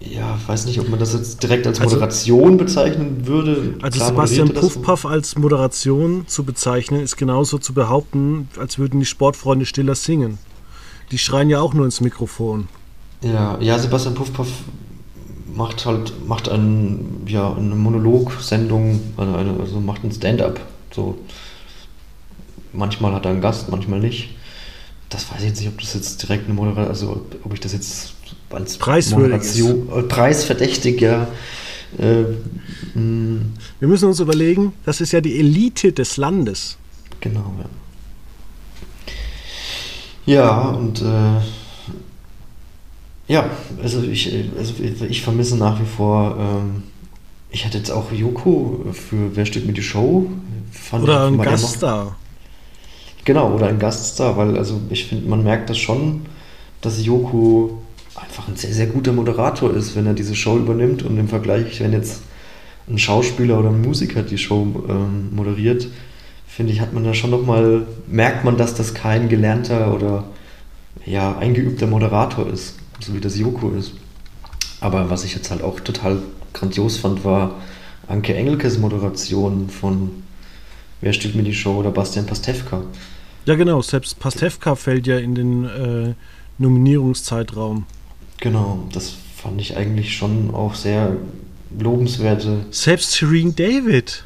[0.00, 3.74] ja, weiß nicht, ob man das jetzt direkt als also- Moderation also, bezeichnen würde.
[3.82, 9.06] Also Klar, Sebastian Puffpaff als Moderation zu bezeichnen, ist genauso zu behaupten, als würden die
[9.06, 10.38] Sportfreunde Stiller singen.
[11.10, 12.68] Die schreien ja auch nur ins Mikrofon.
[13.22, 14.48] Ja, ja, Sebastian Puffpaff
[15.56, 20.60] macht halt, macht ein, ja, eine Monologsendung, also macht ein Stand-up.
[20.94, 21.18] So.
[22.72, 24.36] Manchmal hat er einen Gast, manchmal nicht.
[25.08, 27.72] Das weiß ich jetzt nicht, ob das jetzt direkt eine Moderation, also ob ich das
[27.72, 28.14] jetzt
[28.50, 28.78] als
[29.10, 31.26] Moderation, äh, preisverdächtig, ja.
[31.98, 32.24] Äh.
[32.94, 36.76] Wir müssen uns überlegen, das ist ja die Elite des Landes.
[37.20, 37.66] Genau, ja.
[40.26, 41.40] Ja, und äh,
[43.28, 43.50] ja,
[43.82, 44.74] also ich, also
[45.08, 46.82] ich vermisse nach wie vor, ähm,
[47.50, 50.30] ich hätte jetzt auch Joko für Wer steht mir die Show?
[50.70, 52.16] Fand oder ein Gaststar.
[53.24, 56.26] Genau, oder ein Gaststar, weil also ich finde, man merkt das schon,
[56.80, 57.82] dass Joko
[58.14, 61.80] einfach ein sehr, sehr guter Moderator ist, wenn er diese Show übernimmt und im Vergleich,
[61.80, 62.22] wenn jetzt
[62.88, 65.88] ein Schauspieler oder ein Musiker die Show ähm, moderiert,
[66.46, 70.24] finde ich, hat man da schon nochmal, merkt man, dass das kein gelernter oder
[71.04, 73.92] ja, eingeübter Moderator ist, so wie das Joko ist.
[74.80, 77.54] Aber was ich jetzt halt auch total grandios fand, war
[78.08, 80.22] Anke Engelkes Moderation von
[81.00, 82.82] Wer steht mir die Show oder Bastian Pastewka.
[83.44, 86.14] Ja, genau, selbst Pastewka fällt ja in den äh,
[86.58, 87.84] Nominierungszeitraum.
[88.40, 91.16] Genau, das fand ich eigentlich schon auch sehr
[91.78, 92.64] lobenswerte.
[92.70, 94.24] Selbst Serene David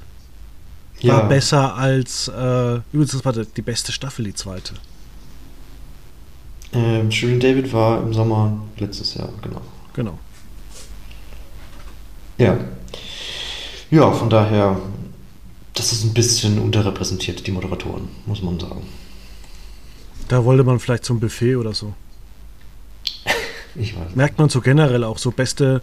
[1.02, 1.26] war ja.
[1.26, 4.74] besser als äh, übrigens, das war die beste Staffel, die zweite.
[6.72, 9.60] Ähm, Serene David war im Sommer letztes Jahr, genau.
[9.94, 10.18] Genau.
[12.38, 12.58] Ja.
[13.90, 14.80] Ja, von daher,
[15.74, 18.86] das ist ein bisschen unterrepräsentiert, die Moderatoren, muss man sagen.
[20.28, 21.94] Da wollte man vielleicht zum Buffet oder so.
[23.76, 24.16] Ich weiß.
[24.16, 25.80] Merkt man so generell auch so beste,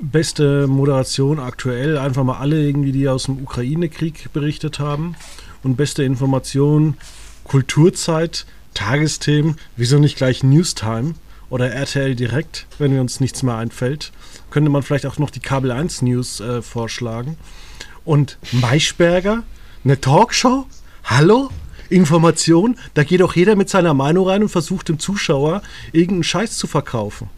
[0.00, 1.96] beste Moderation aktuell.
[1.96, 5.14] Einfach mal alle irgendwie, die aus dem Ukraine-Krieg berichtet haben.
[5.62, 6.96] Und beste Information,
[7.44, 9.56] Kulturzeit, Tagesthemen.
[9.76, 11.14] Wieso nicht gleich Newstime
[11.50, 14.12] oder RTL direkt, wenn mir uns nichts mehr einfällt.
[14.50, 17.36] Könnte man vielleicht auch noch die Kabel 1 News äh, vorschlagen.
[18.04, 19.42] Und Maischberger,
[19.84, 20.66] eine Talkshow?
[21.04, 21.50] Hallo?
[21.90, 26.56] Information, da geht auch jeder mit seiner Meinung rein und versucht dem Zuschauer irgendeinen Scheiß
[26.56, 27.28] zu verkaufen.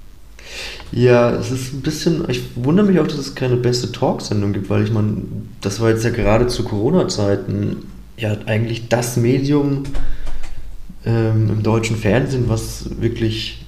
[0.93, 4.71] Ja, es ist ein bisschen, ich wundere mich auch, dass es keine beste Talksendung gibt,
[4.71, 5.23] weil ich meine,
[5.61, 9.83] das war jetzt ja gerade zu Corona-Zeiten ja eigentlich das Medium
[11.07, 13.65] ähm, im deutschen Fernsehen, was wirklich,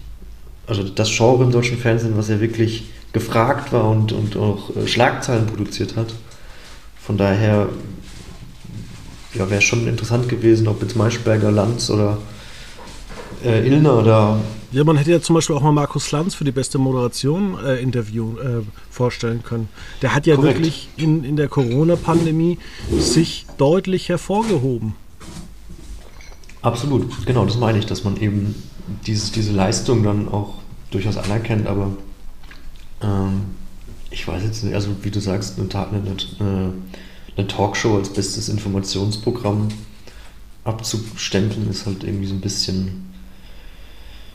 [0.67, 4.87] also das Genre im deutschen Fernsehen, was ja wirklich gefragt war und, und auch äh,
[4.87, 6.15] Schlagzeilen produziert hat.
[7.01, 7.69] Von daher
[9.35, 12.19] ja, wäre schon interessant gewesen, ob jetzt Maischberger, Lanz oder
[13.45, 14.41] äh, Illner oder.
[14.73, 17.81] Ja, man hätte ja zum Beispiel auch mal Markus Lanz für die beste Moderation äh,
[17.81, 19.69] Interview äh, vorstellen können.
[20.03, 20.59] Der hat ja Korrekt.
[20.59, 22.59] wirklich in, in der Corona-Pandemie
[22.99, 24.95] sich deutlich hervorgehoben.
[26.69, 28.55] Absolut, genau, das meine ich, dass man eben
[29.07, 30.55] dieses, diese Leistung dann auch
[30.91, 31.97] durchaus anerkennt, aber
[33.03, 33.43] ähm,
[34.11, 36.73] ich weiß jetzt nicht, also wie du sagst, eine, eine, eine
[37.39, 39.69] eine Talkshow als bestes Informationsprogramm
[40.65, 43.07] abzustempeln, ist halt irgendwie so ein bisschen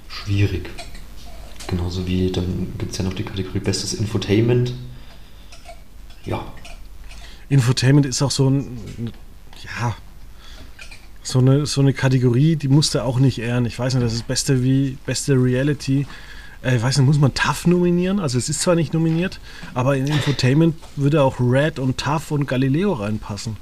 [0.07, 0.69] schwierig.
[1.67, 4.73] Genauso wie dann gibt es ja noch die Kategorie Bestes Infotainment.
[6.25, 6.45] Ja.
[7.49, 9.11] Infotainment ist auch so ein,
[9.79, 9.95] ja,
[11.23, 13.65] so eine, so eine Kategorie, die musste auch nicht ehren.
[13.65, 16.05] Ich weiß nicht, das ist beste wie beste Reality
[16.63, 18.19] äh, ich weiß nicht, muss man TAF nominieren?
[18.19, 19.39] Also es ist zwar nicht nominiert,
[19.73, 23.57] aber in Infotainment würde auch Red und TAF und Galileo reinpassen.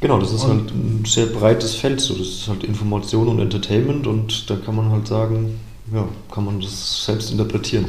[0.00, 2.00] Genau, das ist und halt ein sehr breites Feld.
[2.00, 2.14] So.
[2.14, 5.60] Das ist halt Information und Entertainment und da kann man halt sagen,
[5.92, 7.86] ja, kann man das selbst interpretieren.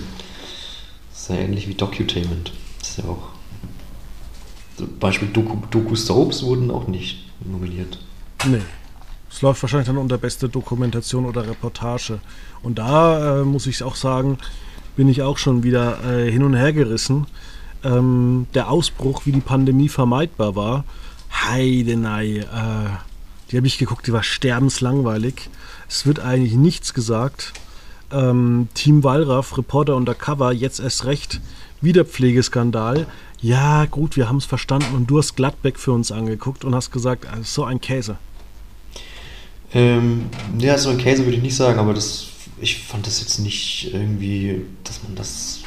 [1.11, 2.51] Das ist ja ähnlich wie Docutainment.
[2.79, 3.29] Das ist ja auch.
[4.77, 7.97] Zum Beispiel Doku-Soaps Doku wurden auch nicht nominiert.
[8.45, 8.61] Nee.
[9.29, 12.19] Es läuft wahrscheinlich dann unter beste Dokumentation oder Reportage.
[12.61, 14.37] Und da äh, muss ich auch sagen,
[14.95, 17.25] bin ich auch schon wieder äh, hin und her gerissen.
[17.83, 20.83] Ähm, der Ausbruch, wie die Pandemie vermeidbar war,
[21.31, 22.89] Heidenei, äh,
[23.49, 25.49] die habe ich geguckt, die war sterbenslangweilig.
[25.89, 27.53] Es wird eigentlich nichts gesagt.
[28.13, 31.41] ähm, Team Wallraff, Reporter Undercover, jetzt erst recht,
[31.81, 33.07] Wiederpflegeskandal.
[33.41, 36.91] Ja, gut, wir haben es verstanden und du hast Gladbeck für uns angeguckt und hast
[36.91, 38.17] gesagt, also so ein Käse.
[39.73, 42.27] Ähm, ja, so ein Käse würde ich nicht sagen, aber das,
[42.61, 45.61] ich fand das jetzt nicht irgendwie, dass man das.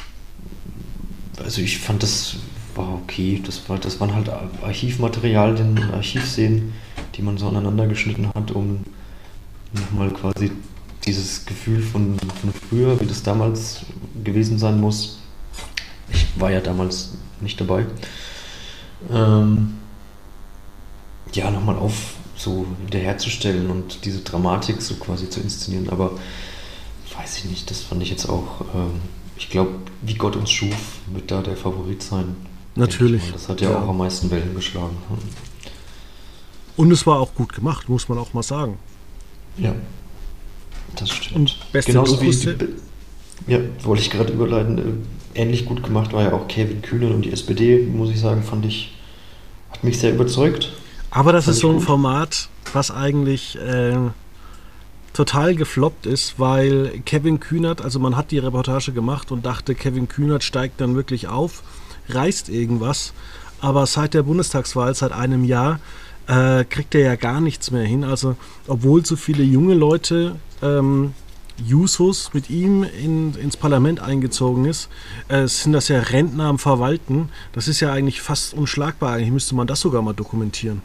[1.43, 2.37] Also ich fand das
[2.77, 3.41] war okay.
[3.45, 4.29] Das, war, das waren halt
[4.63, 6.73] Archivmaterialien, Archivszenen,
[7.15, 8.85] die man so aneinander geschnitten hat, um
[9.73, 10.51] nochmal quasi
[11.05, 13.81] dieses Gefühl von, von früher, wie das damals
[14.23, 15.19] gewesen sein muss.
[16.11, 17.85] Ich war ja damals nicht dabei.
[19.11, 19.75] Ähm,
[21.33, 25.89] ja, nochmal auf so wiederherzustellen und diese Dramatik so quasi zu inszenieren.
[25.89, 26.11] Aber
[27.17, 29.01] weiß ich nicht, das fand ich jetzt auch, ähm,
[29.37, 29.71] ich glaube,
[30.01, 32.35] wie Gott uns schuf, wird da der Favorit sein.
[32.75, 33.31] Natürlich.
[33.31, 34.95] Das hat ja, ja, auch am meisten Wellen geschlagen.
[36.75, 38.77] Und es war auch gut gemacht, muss man auch mal sagen.
[39.57, 39.73] Ja,
[40.95, 41.35] das stimmt.
[41.35, 44.77] Und beste Genauso wie die, Ja, wollte ich gerade überleiten.
[44.77, 48.43] Äh, ähnlich gut gemacht war ja auch Kevin Kühnen und die SPD, muss ich sagen,
[48.43, 48.95] fand ich,
[49.71, 50.71] hat mich sehr überzeugt.
[51.17, 51.79] Aber das ist so ein.
[51.79, 53.95] Format, was eigentlich äh,
[55.13, 60.07] total gefloppt ist, weil Kevin Kühnert, also man hat die Reportage gemacht und dachte, Kevin
[60.07, 61.63] Kühnert steigt dann wirklich auf
[62.09, 63.13] reißt irgendwas.
[63.59, 65.79] Aber seit der Bundestagswahl, seit einem Jahr,
[66.27, 68.03] äh, kriegt er ja gar nichts mehr hin.
[68.03, 68.35] Also,
[68.67, 71.13] obwohl so viele junge Leute ähm,
[71.65, 74.89] Jusos mit ihm in, ins Parlament eingezogen ist,
[75.27, 77.29] äh, sind das ja Rentner am Verwalten.
[77.53, 79.13] Das ist ja eigentlich fast unschlagbar.
[79.13, 80.81] Eigentlich müsste man das sogar mal dokumentieren.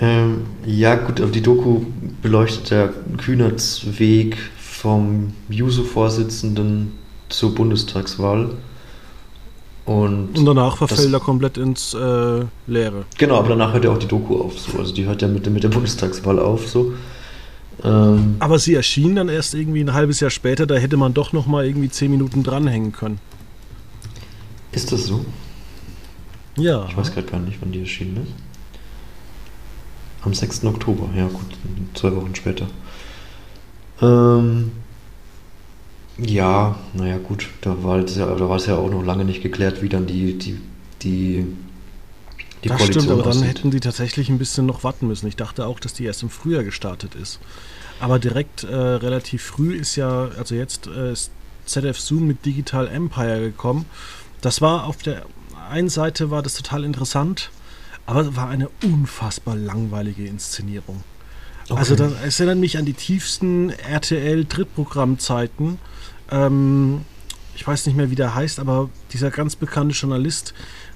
[0.00, 1.82] Ähm, ja, gut, aber die Doku
[2.20, 6.92] beleuchtet ja Kühnerts Weg vom Juso-Vorsitzenden
[7.28, 8.50] zur Bundestagswahl.
[9.84, 13.04] Und, und danach verfällt er komplett ins äh, Leere.
[13.18, 14.58] Genau, aber danach hört ja auch die Doku auf.
[14.58, 14.78] So.
[14.78, 16.68] Also die hört ja mit, mit der Bundestagswahl auf.
[16.68, 16.94] So.
[17.82, 21.32] Ähm, aber sie erschien dann erst irgendwie ein halbes Jahr später, da hätte man doch
[21.32, 23.18] noch mal irgendwie zehn Minuten dranhängen können.
[24.72, 25.24] Ist das so?
[26.56, 26.86] Ja.
[26.88, 28.43] Ich weiß gerade gar nicht, wann die erschienen ist.
[30.24, 30.64] Am 6.
[30.64, 31.46] Oktober, ja gut,
[31.94, 32.66] zwei Wochen später.
[34.00, 34.72] Ähm,
[36.18, 39.42] ja, naja gut, da war, es ja, da war es ja auch noch lange nicht
[39.42, 40.60] geklärt, wie dann die, die,
[41.02, 41.46] die,
[42.62, 43.42] die das Koalition stimmt, aber aussieht.
[43.42, 45.26] dann hätten die tatsächlich ein bisschen noch warten müssen.
[45.26, 47.40] Ich dachte auch, dass die erst im Frühjahr gestartet ist.
[48.00, 51.30] Aber direkt äh, relativ früh ist ja, also jetzt äh, ist
[51.66, 53.86] ZF Zoom mit Digital Empire gekommen.
[54.40, 55.26] Das war auf der
[55.70, 57.50] einen Seite war das total interessant,
[58.06, 61.02] aber es war eine unfassbar langweilige Inszenierung.
[61.68, 61.78] Okay.
[61.78, 65.78] Also das erinnert mich an die tiefsten RTL-Drittprogrammzeiten
[66.30, 67.02] ähm,
[67.56, 70.54] ich weiß nicht mehr, wie der heißt, aber dieser ganz bekannte Journalist,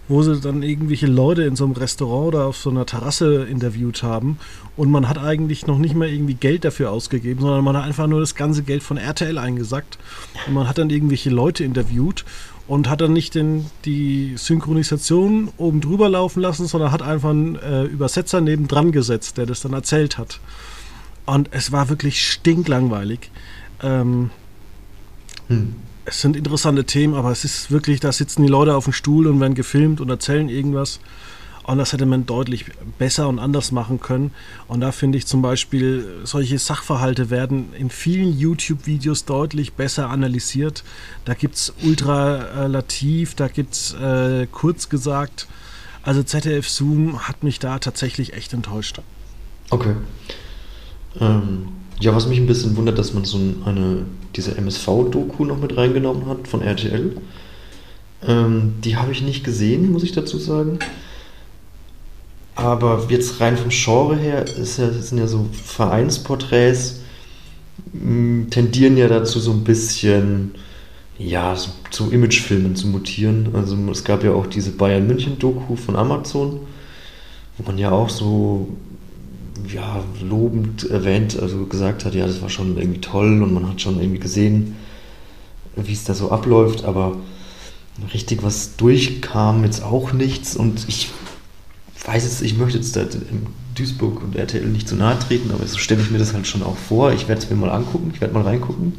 [0.09, 4.03] wo sie dann irgendwelche Leute in so einem Restaurant oder auf so einer Terrasse interviewt
[4.03, 4.39] haben
[4.77, 8.07] und man hat eigentlich noch nicht mal irgendwie Geld dafür ausgegeben, sondern man hat einfach
[8.07, 9.99] nur das ganze Geld von RTL eingesackt
[10.47, 12.25] und man hat dann irgendwelche Leute interviewt
[12.69, 17.57] und hat dann nicht den, die Synchronisation oben drüber laufen lassen, sondern hat einfach einen
[17.57, 20.39] äh, Übersetzer nebendran gesetzt, der das dann erzählt hat.
[21.25, 23.31] Und es war wirklich stinklangweilig.
[23.83, 24.31] Ähm,
[25.49, 25.77] hm.
[26.05, 29.27] Es sind interessante Themen, aber es ist wirklich, da sitzen die Leute auf dem Stuhl
[29.27, 31.01] und werden gefilmt und erzählen irgendwas.
[31.69, 32.65] Und das hätte man deutlich
[32.97, 34.31] besser und anders machen können.
[34.69, 40.83] Und da finde ich zum Beispiel, solche Sachverhalte werden in vielen YouTube-Videos deutlich besser analysiert.
[41.27, 45.47] Da gibt es ultralativ, da gibt es äh, kurz gesagt.
[46.03, 49.03] Also ZDF Zoom hat mich da tatsächlich echt enttäuscht.
[49.69, 49.93] Okay.
[51.21, 51.69] Ähm,
[52.01, 56.29] ja, was mich ein bisschen wundert, dass man so eine, diese MSV-Doku noch mit reingenommen
[56.29, 57.15] hat von RTL.
[58.27, 60.79] Ähm, die habe ich nicht gesehen, muss ich dazu sagen.
[62.59, 66.99] Aber jetzt rein vom Genre her ja, sind ja so Vereinsporträts,
[67.93, 70.57] hm, tendieren ja dazu so ein bisschen,
[71.19, 73.51] ja, so, zu Imagefilmen zu mutieren.
[73.53, 76.59] Also es gab ja auch diese Bayern München-Doku von Amazon,
[77.59, 78.67] wo man ja auch so
[79.73, 83.81] ja, lobend erwähnt, also gesagt hat, ja, das war schon irgendwie toll und man hat
[83.81, 84.75] schon irgendwie gesehen,
[85.77, 87.19] wie es da so abläuft, aber
[88.13, 91.11] richtig was durchkam jetzt auch nichts und ich
[92.07, 92.99] weiß jetzt, ich möchte jetzt
[93.75, 96.63] Duisburg und RTL nicht zu nahe treten, aber so stelle ich mir das halt schon
[96.63, 97.13] auch vor.
[97.13, 98.95] Ich werde es mir mal angucken, ich werde mal reingucken.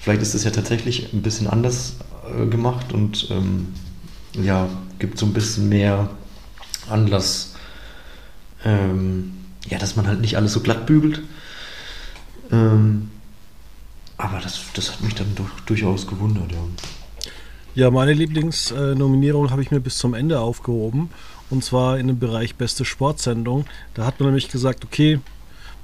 [0.00, 1.96] Vielleicht ist es ja tatsächlich ein bisschen anders
[2.36, 3.68] äh, gemacht und ähm,
[4.34, 6.10] ja, gibt so ein bisschen mehr
[6.88, 7.54] Anlass,
[8.64, 9.32] ähm,
[9.68, 11.22] ja, dass man halt nicht alles so glatt bügelt.
[12.50, 13.10] Ähm,
[14.16, 16.58] aber das, das hat mich dann doch durchaus gewundert, ja.
[17.74, 21.08] Ja, meine Lieblingsnominierung habe ich mir bis zum Ende aufgehoben.
[21.52, 23.66] Und zwar in dem Bereich beste Sportsendung.
[23.92, 25.20] Da hat man nämlich gesagt, okay,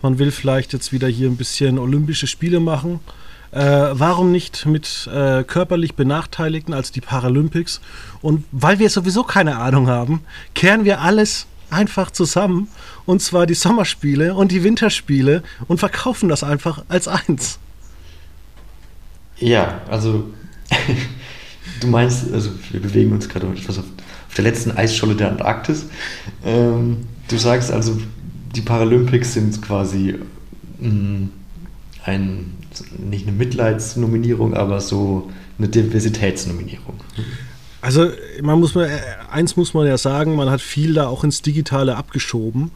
[0.01, 3.01] man will vielleicht jetzt wieder hier ein bisschen Olympische Spiele machen.
[3.51, 3.61] Äh,
[3.93, 7.83] warum nicht mit äh, körperlich Benachteiligten als die Paralympics?
[8.23, 10.23] Und weil wir sowieso keine Ahnung haben,
[10.55, 12.69] kehren wir alles einfach zusammen.
[13.05, 17.59] Und zwar die Sommerspiele und die Winterspiele und verkaufen das einfach als eins.
[19.37, 20.31] Ja, also
[21.81, 23.85] du meinst, also wir bewegen uns gerade etwas auf,
[24.29, 25.87] auf der letzten Eisscholle der Antarktis.
[26.45, 27.99] Ähm, du sagst also,
[28.55, 30.17] die Paralympics sind quasi
[30.81, 31.31] mh, mm,
[32.05, 32.55] ein,
[33.11, 37.01] nicht eine Mitleidsnominierung, aber so eine Diversitätsnominierung.
[37.81, 38.11] Also
[38.43, 38.91] man muss mal,
[39.31, 42.73] eins muss man ja sagen, man hat viel da auch ins Digitale abgeschoben.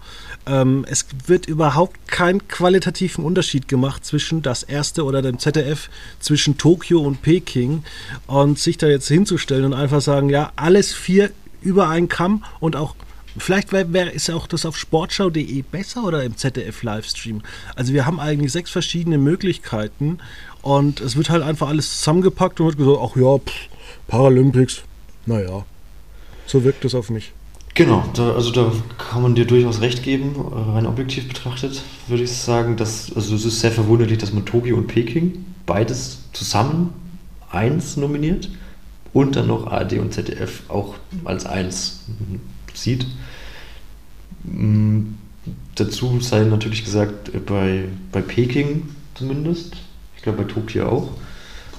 [0.47, 5.89] Ähm, es wird überhaupt keinen qualitativen Unterschied gemacht zwischen das erste oder dem ZDF,
[6.21, 7.83] zwischen Tokio und Peking.
[8.27, 11.31] Und sich da jetzt hinzustellen und einfach sagen, ja, alles vier
[11.63, 12.95] über einen Kamm und auch
[13.39, 17.41] Vielleicht wär, wär, ist auch das auf sportschau.de besser oder im ZDF-Livestream.
[17.75, 20.19] Also wir haben eigentlich sechs verschiedene Möglichkeiten
[20.61, 23.69] und es wird halt einfach alles zusammengepackt und wird gesagt, ach ja, pff,
[24.07, 24.83] Paralympics,
[25.27, 25.65] naja,
[26.47, 27.33] so wirkt es auf mich.
[27.75, 30.35] Genau, da, also da kann man dir durchaus recht geben,
[30.75, 34.77] rein objektiv betrachtet, würde ich sagen, dass, also es ist sehr verwunderlich, dass man Tokio
[34.77, 36.93] und Peking beides zusammen
[37.51, 38.51] eins nominiert
[39.15, 42.05] und dann noch ARD und ZDF auch als eins
[42.75, 43.07] sieht.
[44.45, 45.15] Mm,
[45.75, 49.77] dazu sei natürlich gesagt, bei, bei Peking zumindest,
[50.17, 51.11] ich glaube bei Tokio auch,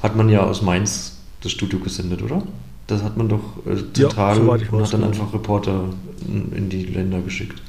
[0.02, 2.44] hat man ja aus Mainz das Studio gesendet, oder?
[2.88, 5.86] Das hat man doch äh, zentral ja, und hat dann einfach Reporter
[6.28, 7.62] in, in die Länder geschickt.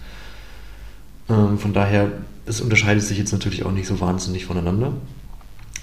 [1.29, 2.11] Ähm, von daher,
[2.47, 4.93] es unterscheidet sich jetzt natürlich auch nicht so wahnsinnig voneinander.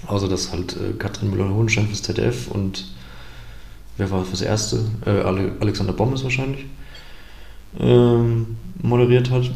[0.06, 2.86] Außer dass halt äh, Katrin Müller-Hohenstein fürs ZDF und
[3.96, 4.84] wer war fürs Erste?
[5.06, 5.10] Äh,
[5.60, 6.66] Alexander Bommes wahrscheinlich
[7.78, 9.50] ähm, moderiert hat.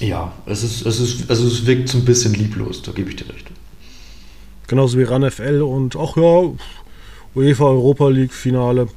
[0.00, 3.16] Ja, es ist, es ist, also es wirkt so ein bisschen lieblos, da gebe ich
[3.16, 3.50] dir recht.
[4.66, 6.52] Genauso wie RAN-FL und ach ja,
[7.34, 8.88] UEFA Europa League Finale.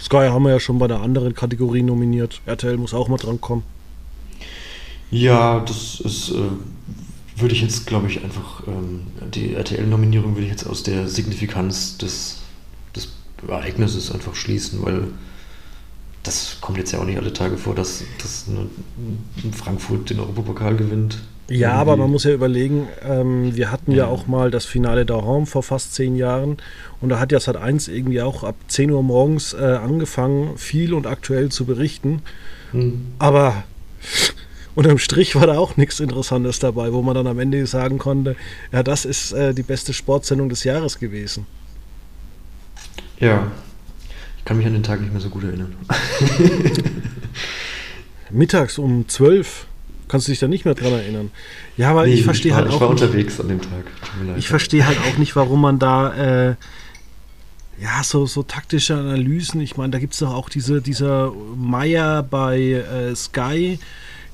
[0.00, 2.40] Sky haben wir ja schon bei der anderen Kategorie nominiert.
[2.46, 3.62] RTL muss auch mal dran kommen.
[5.10, 10.50] Ja, das ist, äh, würde ich jetzt, glaube ich, einfach, ähm, die RTL-Nominierung würde ich
[10.50, 12.38] jetzt aus der Signifikanz des,
[12.96, 13.08] des
[13.46, 15.08] Ereignisses einfach schließen, weil
[16.24, 18.66] das kommt jetzt ja auch nicht alle Tage vor, dass, dass eine,
[19.52, 21.18] Frankfurt den Europapokal gewinnt.
[21.48, 21.80] Ja, Irgendwie.
[21.80, 23.98] aber man muss ja überlegen, ähm, wir hatten ja.
[23.98, 24.06] ja.
[24.06, 26.56] auch mal das Finale der Raum vor fast zehn Jahren
[27.02, 30.94] und da hat ja Sat 1 irgendwie auch ab 10 Uhr morgens äh, angefangen, viel
[30.94, 32.22] und aktuell zu berichten.
[32.72, 33.08] Hm.
[33.18, 33.64] Aber
[34.74, 38.36] unterm Strich war da auch nichts Interessantes dabei, wo man dann am Ende sagen konnte,
[38.72, 41.46] ja, das ist äh, die beste Sportsendung des Jahres gewesen.
[43.20, 43.52] Ja,
[44.38, 45.76] ich kann mich an den Tag nicht mehr so gut erinnern.
[48.30, 49.66] Mittags um 12
[50.08, 51.30] kannst du dich da nicht mehr dran erinnern.
[51.76, 52.74] Ja, aber nee, ich verstehe halt auch.
[52.74, 53.84] Ich war unterwegs an dem Tag.
[54.36, 56.50] Ich verstehe halt auch nicht, warum man da.
[56.50, 56.54] Äh,
[57.80, 59.60] ja, so, so taktische Analysen.
[59.60, 63.78] Ich meine, da gibt es doch auch diese, dieser Meier bei äh, Sky,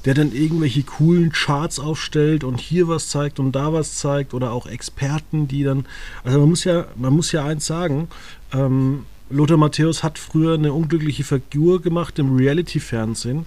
[0.04, 4.52] der dann irgendwelche coolen Charts aufstellt und hier was zeigt und da was zeigt oder
[4.52, 5.87] auch Experten, die dann.
[6.22, 8.09] Also man muss ja, man muss ja eins sagen,
[8.52, 13.46] ähm, Lothar Matthäus hat früher eine unglückliche Figur gemacht im Reality-Fernsehen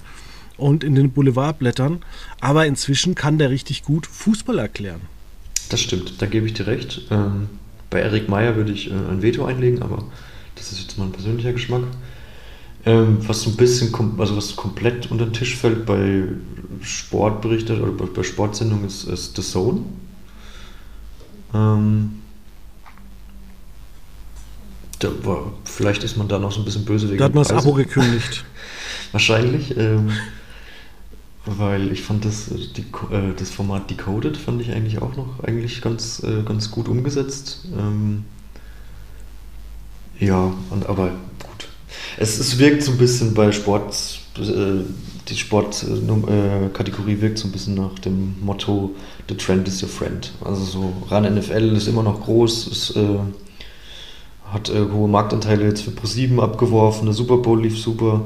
[0.58, 2.04] und in den Boulevardblättern,
[2.40, 5.02] aber inzwischen kann der richtig gut Fußball erklären.
[5.70, 7.04] Das stimmt, da gebe ich dir recht.
[7.10, 7.50] Ähm,
[7.90, 10.04] bei Erik Meyer würde ich äh, ein Veto einlegen, aber
[10.56, 11.84] das ist jetzt mein persönlicher Geschmack.
[12.86, 16.24] Ähm, was so ein bisschen, also was komplett unter den Tisch fällt bei
[16.82, 19.82] Sportberichten oder bei, bei Sportsendungen ist, ist The Zone.
[21.54, 22.20] Ähm,
[25.00, 27.44] da war, vielleicht ist man da noch so ein bisschen böse wegen Da hat man
[27.44, 28.44] das Abo gekündigt.
[29.12, 29.78] Wahrscheinlich.
[29.78, 30.12] Ähm,
[31.46, 32.82] weil ich fand das, äh, die,
[33.14, 37.66] äh, das Format Decoded fand ich eigentlich auch noch eigentlich ganz, äh, ganz gut umgesetzt.
[37.78, 38.26] Ähm,
[40.20, 41.68] ja, und, aber gut.
[42.18, 44.84] Es, es wirkt so ein bisschen bei Sport, äh,
[45.28, 48.92] die Sportkategorie äh, wirkt so ein bisschen nach dem Motto
[49.30, 50.32] The Trend is your friend.
[50.44, 52.98] Also so RAN NFL ist immer noch groß, ist
[54.54, 58.22] hat äh, hohe Marktanteile jetzt für Pro7 abgeworfen, der Super Bowl lief super.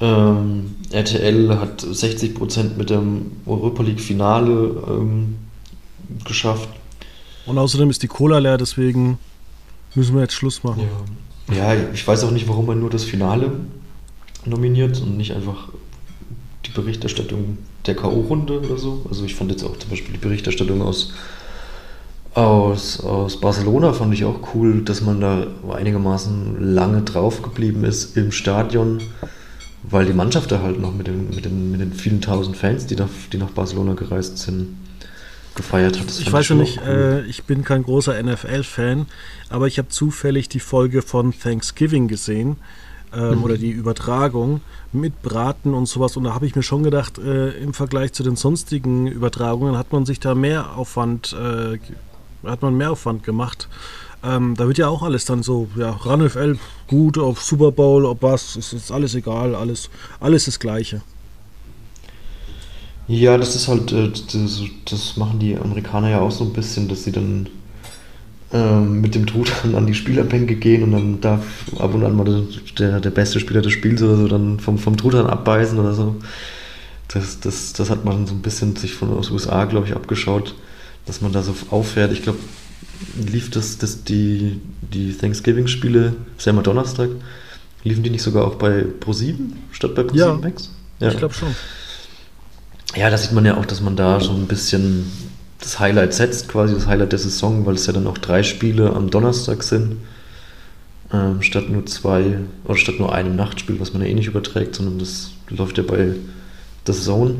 [0.00, 5.36] Ähm, RTL hat 60% mit dem Europa League Finale ähm,
[6.24, 6.68] geschafft.
[7.46, 9.18] Und außerdem ist die Cola leer, deswegen
[9.94, 10.84] müssen wir jetzt Schluss machen.
[11.52, 13.52] Ja, ja ich weiß auch nicht, warum man nur das Finale
[14.44, 15.68] nominiert und nicht einfach
[16.66, 19.04] die Berichterstattung der K.O.-Runde oder so.
[19.08, 21.12] Also ich fand jetzt auch zum Beispiel die Berichterstattung aus
[22.34, 28.16] aus, aus Barcelona fand ich auch cool, dass man da einigermaßen lange drauf geblieben ist
[28.16, 29.00] im Stadion
[29.82, 32.86] weil die Mannschaft da halt noch mit den, mit den, mit den vielen tausend Fans,
[32.86, 34.76] die, da, die nach Barcelona gereist sind,
[35.54, 36.06] gefeiert hat.
[36.06, 37.24] Das ich weiß ja nicht, cool.
[37.24, 39.06] äh, ich bin kein großer NFL-Fan,
[39.48, 42.56] aber ich habe zufällig die Folge von Thanksgiving gesehen
[43.12, 43.44] ähm, mhm.
[43.44, 44.60] oder die Übertragung
[44.92, 46.16] mit Braten und sowas.
[46.16, 49.92] Und da habe ich mir schon gedacht, äh, im Vergleich zu den sonstigen Übertragungen hat
[49.92, 51.78] man sich da mehr Aufwand, äh,
[52.46, 53.68] hat man mehr Aufwand gemacht.
[54.24, 56.58] Ähm, da wird ja auch alles dann so, ja, RAN FL,
[56.88, 61.02] gut, auf Super Bowl, ob was, ist, ist alles egal, alles, alles das Gleiche.
[63.06, 66.88] Ja, das ist halt, äh, das, das, machen die Amerikaner ja auch so ein bisschen,
[66.88, 67.48] dass sie dann
[68.52, 71.44] ähm, mit dem Truthahn an die Spielerbänke gehen und dann darf
[71.78, 72.44] ab und an mal
[72.78, 76.16] der, der beste Spieler des Spiels oder so dann vom, vom Truthahn abbeißen oder so.
[77.08, 80.54] Das, das, das hat man so ein bisschen sich von aus USA, glaube ich, abgeschaut,
[81.06, 82.12] dass man da so auffährt.
[82.12, 82.38] Ich glaube,
[83.16, 87.10] lief das, das die, die Thanksgiving-Spiele, ist ja immer Donnerstag,
[87.84, 90.70] liefen die nicht sogar auch bei Pro7 statt bei Pro7 ja, Max?
[91.00, 91.54] Ja, ich glaube schon.
[92.96, 95.10] Ja, da sieht man ja auch, dass man da so ein bisschen
[95.60, 98.92] das Highlight setzt, quasi das Highlight der Saison, weil es ja dann auch drei Spiele
[98.94, 99.98] am Donnerstag sind,
[101.12, 104.74] ähm, statt nur zwei oder statt nur einem Nachtspiel, was man ja eh nicht überträgt,
[104.74, 106.14] sondern das läuft ja bei
[106.86, 107.36] The Zone.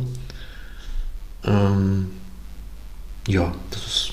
[1.44, 2.11] Ähm,
[3.26, 4.12] ja, das ist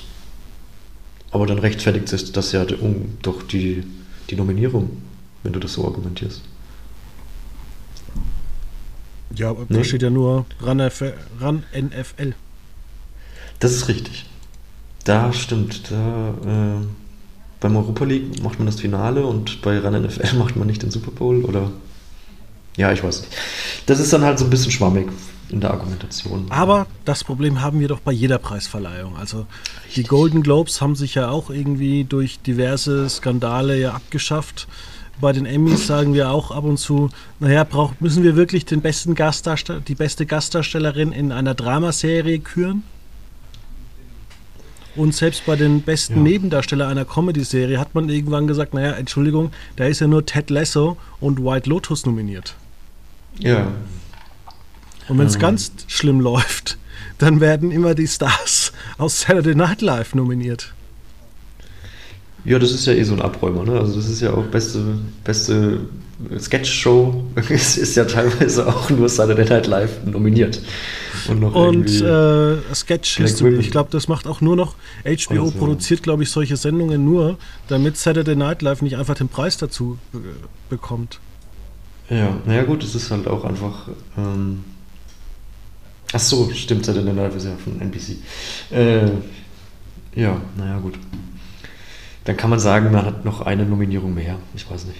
[1.30, 3.84] aber dann rechtfertigt sich das ja doch die,
[4.30, 5.02] die Nominierung,
[5.42, 6.42] wenn du das so argumentierst.
[9.34, 9.78] Ja, aber nee.
[9.78, 12.34] da steht ja nur RAN, RAN NFL.
[13.58, 14.26] Das ist richtig.
[15.04, 15.90] Da stimmt.
[15.90, 16.86] Da, äh,
[17.60, 20.90] beim Europa League macht man das Finale und bei RAN NFL macht man nicht den
[20.90, 21.70] Super Bowl oder.
[22.76, 23.32] Ja, ich weiß nicht.
[23.86, 25.08] Das ist dann halt so ein bisschen schwammig
[25.48, 26.46] in der Argumentation.
[26.50, 29.16] Aber das Problem haben wir doch bei jeder Preisverleihung.
[29.16, 29.46] Also
[29.84, 29.94] Richtig.
[29.94, 34.66] die Golden Globes haben sich ja auch irgendwie durch diverse Skandale ja abgeschafft.
[35.20, 37.08] Bei den Emmys sagen wir auch ab und zu,
[37.40, 42.82] naja, brauch, müssen wir wirklich den besten Gastdarsteller, die beste Gastdarstellerin in einer Dramaserie küren?
[44.94, 46.22] Und selbst bei den besten ja.
[46.22, 50.96] Nebendarsteller einer Comedy-Serie hat man irgendwann gesagt, naja, Entschuldigung, da ist ja nur Ted Lasso
[51.20, 52.54] und White Lotus nominiert.
[53.38, 53.68] Ja,
[55.08, 55.40] und wenn es mhm.
[55.40, 56.78] ganz schlimm läuft,
[57.18, 60.72] dann werden immer die Stars aus Saturday Night Live nominiert.
[62.44, 63.80] Ja, das ist ja eh so ein Abräumer, ne?
[63.80, 65.80] Also das ist ja auch beste, beste
[66.38, 67.24] Sketch-Show.
[67.50, 70.60] Es ist ja teilweise auch nur Saturday Night Live nominiert.
[71.28, 73.56] Und, noch Und äh, Sketch History.
[73.56, 74.76] Ich glaube, das macht auch nur noch.
[75.04, 77.36] HBO also, produziert, glaube ich, solche Sendungen nur,
[77.68, 79.98] damit Saturday Night Live nicht einfach den Preis dazu
[80.70, 81.18] bekommt.
[82.08, 83.88] Ja, naja gut, es ist halt auch einfach.
[84.16, 84.62] Ähm,
[86.12, 88.16] Ach so, stimmt, Saturday Night ist ja von NBC.
[88.70, 89.10] Äh,
[90.14, 90.94] ja, naja, gut.
[92.24, 94.36] Dann kann man sagen, man hat noch eine Nominierung mehr.
[94.54, 94.98] Ich weiß nicht.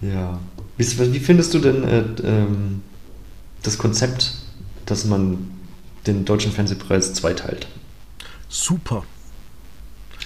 [0.12, 0.38] ja.
[0.76, 2.82] Wie, wie, findest du denn äh, ähm,
[3.62, 4.34] das Konzept,
[4.86, 5.50] dass man
[6.06, 7.66] den Deutschen Fernsehpreis zweiteilt?
[8.48, 9.04] Super.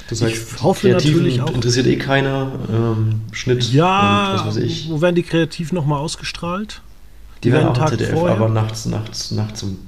[0.08, 1.54] Du sagst, ich hoffe natürlich auch.
[1.54, 2.52] interessiert eh keiner.
[2.70, 4.90] Ähm, Schnitt ja, und was weiß ich.
[4.90, 6.82] Wo werden die kreativ nochmal ausgestrahlt?
[7.42, 8.36] Die, werden auch ZDF, vorher.
[8.36, 9.78] aber nachts, nachts, nachts um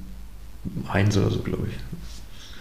[0.89, 1.75] eins oder so, glaube ich.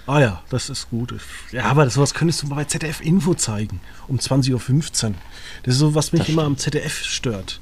[0.07, 1.15] Ah ja, das ist gut.
[1.51, 4.53] Ja, aber sowas könntest du mal bei ZDF Info zeigen, um 20.15
[5.07, 5.15] Uhr.
[5.63, 7.61] Das ist so, was mich das immer am ZDF stört.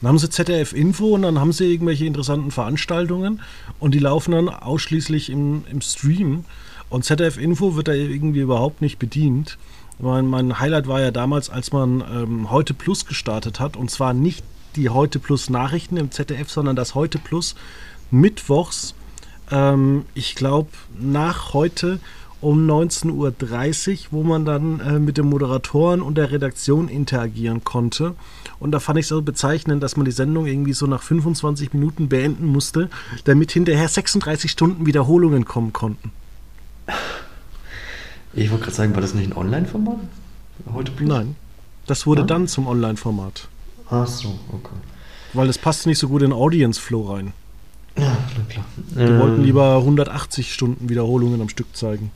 [0.00, 3.40] Dann haben sie ZDF Info und dann haben sie irgendwelche interessanten Veranstaltungen
[3.78, 6.44] und die laufen dann ausschließlich im, im Stream.
[6.88, 9.58] Und ZDF Info wird da irgendwie überhaupt nicht bedient.
[9.98, 14.12] Mein, mein Highlight war ja damals, als man ähm, Heute Plus gestartet hat und zwar
[14.12, 14.44] nicht
[14.76, 17.54] die Heute Plus Nachrichten im ZDF, sondern das Heute Plus
[18.10, 18.94] mittwochs,
[19.50, 21.98] ähm, ich glaube, nach heute
[22.40, 28.14] um 19.30 Uhr, wo man dann äh, mit den Moderatoren und der Redaktion interagieren konnte.
[28.60, 31.72] Und da fand ich es so bezeichnend, dass man die Sendung irgendwie so nach 25
[31.72, 32.90] Minuten beenden musste,
[33.24, 36.12] damit hinterher 36 Stunden Wiederholungen kommen konnten.
[38.34, 39.98] Ich wollte gerade sagen, war das nicht ein Online-Format?
[40.72, 41.08] Heute Plus?
[41.08, 41.36] Nein,
[41.86, 42.26] das wurde ja?
[42.26, 43.48] dann zum Online-Format.
[43.90, 44.74] Ach so, okay.
[45.32, 47.32] Weil das passt nicht so gut in Audience Flow rein.
[47.98, 48.64] Ja, klar, klar.
[48.76, 52.10] Die ähm, wollten lieber 180 Stunden Wiederholungen am Stück zeigen.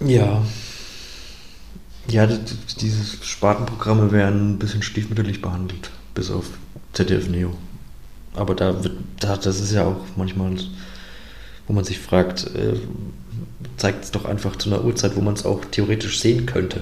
[0.00, 0.42] Ja.
[2.08, 6.46] Ja, diese Spartenprogramme werden ein bisschen stiefmütterlich behandelt, bis auf
[6.92, 7.54] ZDF Neo.
[8.34, 10.56] Aber da wird, da, das ist ja auch manchmal,
[11.66, 12.74] wo man sich fragt, äh,
[13.76, 16.80] zeigt es doch einfach zu einer Uhrzeit, wo man es auch theoretisch sehen könnte.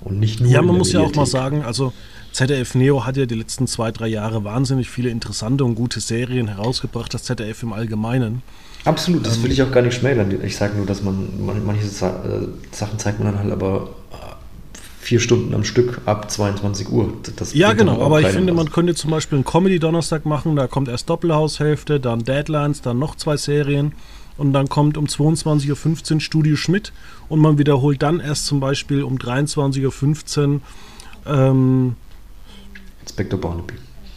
[0.00, 0.50] Und nicht nur.
[0.50, 1.92] Ja, man muss ja auch mal sagen, also
[2.34, 6.48] ZDF Neo hat ja die letzten zwei, drei Jahre wahnsinnig viele interessante und gute Serien
[6.48, 8.42] herausgebracht, das ZDF im Allgemeinen.
[8.84, 10.34] Absolut, das ähm, will ich auch gar nicht schmälern.
[10.42, 11.28] Ich sage nur, dass man
[11.64, 14.16] manche äh, Sachen zeigt man dann halt aber äh,
[15.00, 17.12] vier Stunden am Stück ab 22 Uhr.
[17.36, 20.88] Das ja, genau, aber ich finde, man könnte zum Beispiel einen Comedy-Donnerstag machen, da kommt
[20.88, 23.92] erst Doppelhaushälfte, dann Deadlines, dann noch zwei Serien
[24.36, 26.92] und dann kommt um 22.15 Uhr Studio Schmidt
[27.28, 30.60] und man wiederholt dann erst zum Beispiel um 23.15 Uhr
[31.26, 31.96] ähm,
[33.04, 33.74] Inspector Barnaby.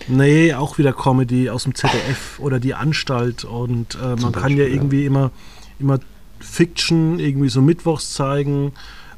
[0.07, 4.63] Nee, auch wieder Comedy aus dem ZDF oder die Anstalt und äh, man kann ja
[4.63, 5.07] irgendwie ja.
[5.07, 5.31] immer,
[5.79, 5.99] immer
[6.39, 8.71] Fiction irgendwie so mittwochs zeigen.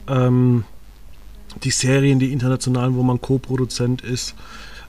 [0.08, 0.64] Ähm,
[1.64, 4.36] die Serien, die internationalen, wo man Co-Produzent ist.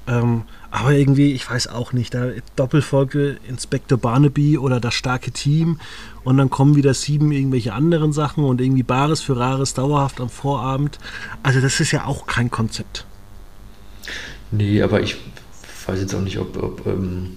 [0.07, 5.81] Ähm, aber irgendwie, ich weiß auch nicht, da Doppelfolge Inspector Barnaby oder das starke Team
[6.25, 10.29] und dann kommen wieder sieben irgendwelche anderen Sachen und irgendwie Bares für Rares dauerhaft am
[10.29, 10.99] Vorabend.
[11.43, 13.05] Also das ist ja auch kein Konzept.
[14.53, 15.17] Nee, aber ich
[15.87, 17.37] weiß jetzt auch nicht, ob, ob ähm,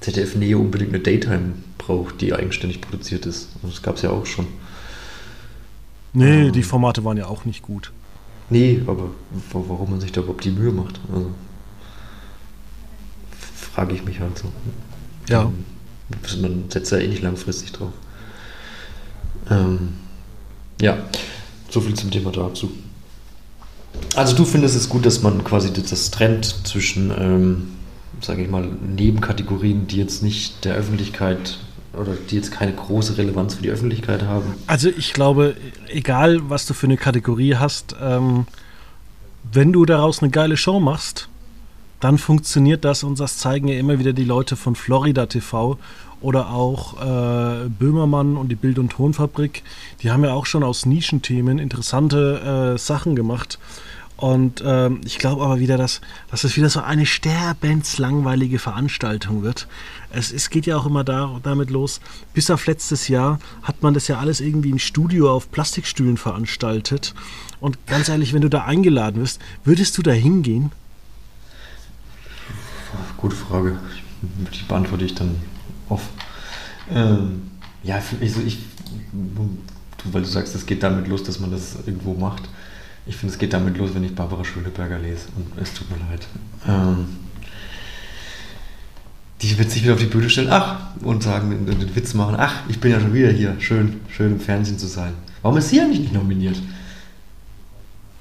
[0.00, 3.50] ZDF Neo unbedingt eine Daytime braucht, die eigenständig produziert ist.
[3.62, 4.46] Das gab es ja auch schon.
[6.12, 7.92] Nee, ähm, die Formate waren ja auch nicht gut.
[8.48, 9.10] Nee, aber
[9.52, 11.30] warum man sich da überhaupt die Mühe macht, also,
[13.54, 14.50] frage ich mich halt so.
[15.28, 15.42] Ja.
[15.42, 15.64] Ähm,
[16.40, 17.92] man setzt ja eh nicht langfristig drauf.
[19.48, 19.94] Ähm,
[20.80, 20.98] ja,
[21.68, 22.72] so viel zum Thema dazu.
[24.14, 27.68] Also du findest es gut, dass man quasi das trennt zwischen, ähm,
[28.20, 31.58] sage ich mal, Nebenkategorien, die jetzt nicht der Öffentlichkeit
[31.92, 34.54] oder die jetzt keine große Relevanz für die Öffentlichkeit haben?
[34.66, 35.56] Also ich glaube,
[35.88, 38.46] egal was du für eine Kategorie hast, ähm,
[39.52, 41.28] wenn du daraus eine geile Show machst,
[42.00, 45.78] dann funktioniert das und das zeigen ja immer wieder die Leute von Florida TV
[46.20, 49.62] oder auch äh, Böhmermann und die Bild- und Tonfabrik.
[50.02, 53.58] Die haben ja auch schon aus Nischenthemen interessante äh, Sachen gemacht.
[54.20, 59.66] Und ähm, ich glaube aber wieder, dass, dass es wieder so eine sterbenslangweilige Veranstaltung wird.
[60.10, 62.02] Es, es geht ja auch immer da, damit los.
[62.34, 67.14] Bis auf letztes Jahr hat man das ja alles irgendwie im Studio auf Plastikstühlen veranstaltet.
[67.60, 70.70] Und ganz ehrlich, wenn du da eingeladen wirst, würdest du da hingehen?
[73.16, 73.78] Gute Frage.
[74.20, 75.36] Die beantworte ich dann
[75.90, 76.08] off.
[76.92, 77.50] Ähm,
[77.82, 78.58] ja, also ich,
[80.04, 82.48] weil du sagst, es geht damit los, dass man das irgendwo macht
[83.06, 85.26] ich finde, es geht damit los, wenn ich Barbara Schöneberger lese.
[85.36, 86.26] Und es tut mir leid.
[86.68, 87.06] Ähm,
[89.42, 92.36] die wird sich wieder auf die Bühne stellen, ach, und sagen, den, den Witz machen,
[92.38, 95.14] ach, ich bin ja schon wieder hier, schön, schön im Fernsehen zu sein.
[95.42, 96.56] Warum ist sie eigentlich nicht nominiert?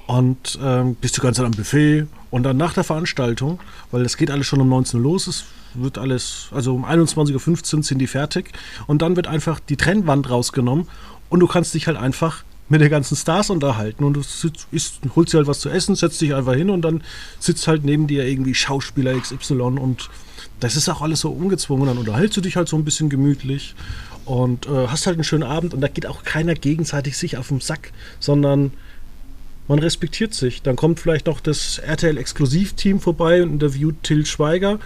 [0.09, 2.07] und ähm, bist du ganz am Buffet?
[2.31, 3.59] Und dann nach der Veranstaltung,
[3.91, 5.43] weil es geht alles schon um 19 Uhr los, es
[5.75, 8.51] wird alles, also um 21.15 Uhr sind die fertig.
[8.87, 10.87] Und dann wird einfach die Trennwand rausgenommen
[11.29, 14.03] und du kannst dich halt einfach mit den ganzen Stars unterhalten.
[14.03, 16.81] Und du sitzt, isst, holst dir halt was zu essen, setzt dich einfach hin und
[16.81, 17.03] dann
[17.37, 20.09] sitzt halt neben dir irgendwie Schauspieler XY und
[20.59, 21.85] das ist auch alles so ungezwungen.
[21.85, 23.75] Dann unterhältst du dich halt so ein bisschen gemütlich
[24.25, 27.49] und äh, hast halt einen schönen Abend und da geht auch keiner gegenseitig sich auf
[27.49, 28.71] den Sack, sondern
[29.69, 30.63] man respektiert sich.
[30.63, 34.79] Dann kommt vielleicht noch das RTL-Exklusivteam vorbei und interviewt Till Schweiger.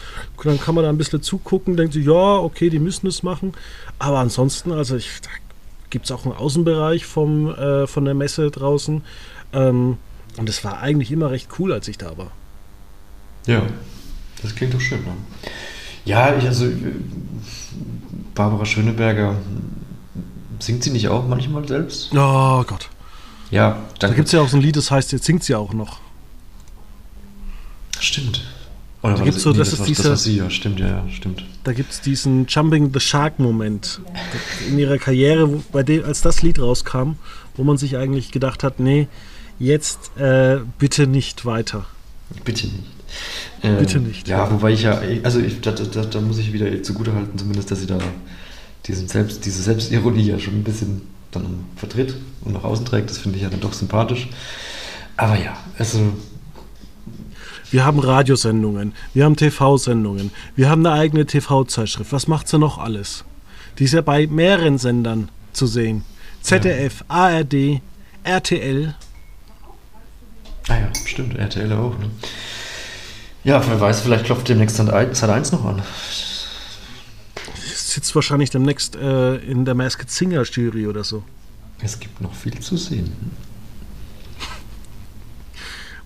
[0.43, 3.53] Dann kann man da ein bisschen zugucken, denkt sich, ja, okay, die müssen es machen.
[3.97, 5.29] Aber ansonsten, also ich, da
[5.89, 9.03] gibt es auch einen Außenbereich vom, äh, von der Messe draußen.
[9.53, 9.97] Ähm,
[10.37, 12.31] und es war eigentlich immer recht cool, als ich da war.
[13.47, 13.61] Ja,
[14.41, 14.99] das klingt doch schön.
[14.99, 15.13] Ne?
[16.03, 16.67] Ja, ich, also
[18.35, 19.37] Barbara Schöneberger,
[20.59, 22.11] singt sie nicht auch manchmal selbst?
[22.13, 22.89] Oh Gott.
[23.53, 25.73] Ja, Da gibt es ja auch so ein Lied, das heißt, jetzt singt sie auch
[25.73, 25.99] noch.
[27.99, 28.41] Stimmt.
[29.03, 31.05] Oder Da gibt's so- nee, das das, ist dieser- das sie, ja, stimmt, ja, ja,
[31.11, 31.43] stimmt.
[31.63, 33.99] Da gibt es diesen Jumping the Shark-Moment
[34.67, 37.13] in ihrer Karriere, wo, bei dem, als das Lied rauskam,
[37.55, 39.07] wo man sich eigentlich gedacht hat, nee,
[39.59, 41.85] jetzt äh, bitte nicht weiter.
[42.45, 42.83] Bitte nicht.
[43.61, 44.27] Ähm, Bitte nicht.
[44.27, 47.81] Ja, wobei ich ja, also ich, da, da, da muss ich wieder zugutehalten, zumindest, dass
[47.81, 47.99] sie da
[48.87, 51.03] diesen Selbst, diese Selbstironie ja schon ein bisschen
[51.33, 53.09] dann vertritt und nach außen trägt.
[53.09, 54.29] Das finde ich ja dann doch sympathisch.
[55.17, 55.99] Aber ja, also
[57.73, 62.11] Wir haben Radiosendungen, wir haben TV-Sendungen, wir haben eine eigene TV-Zeitschrift.
[62.11, 63.25] Was macht sie noch alles?
[63.79, 66.03] Die ist ja bei mehreren Sendern zu sehen.
[66.41, 67.81] ZDF, ARD,
[68.23, 68.93] RTL.
[70.67, 71.97] Ah ja, stimmt, RTL auch.
[71.97, 72.11] Ne?
[73.43, 75.81] Ja, wer weiß, vielleicht klopft demnächst Sat 1 noch an.
[77.93, 81.23] Sitzt wahrscheinlich demnächst äh, in der Masked Singer Jury oder so.
[81.79, 83.11] Es gibt noch viel zu sehen.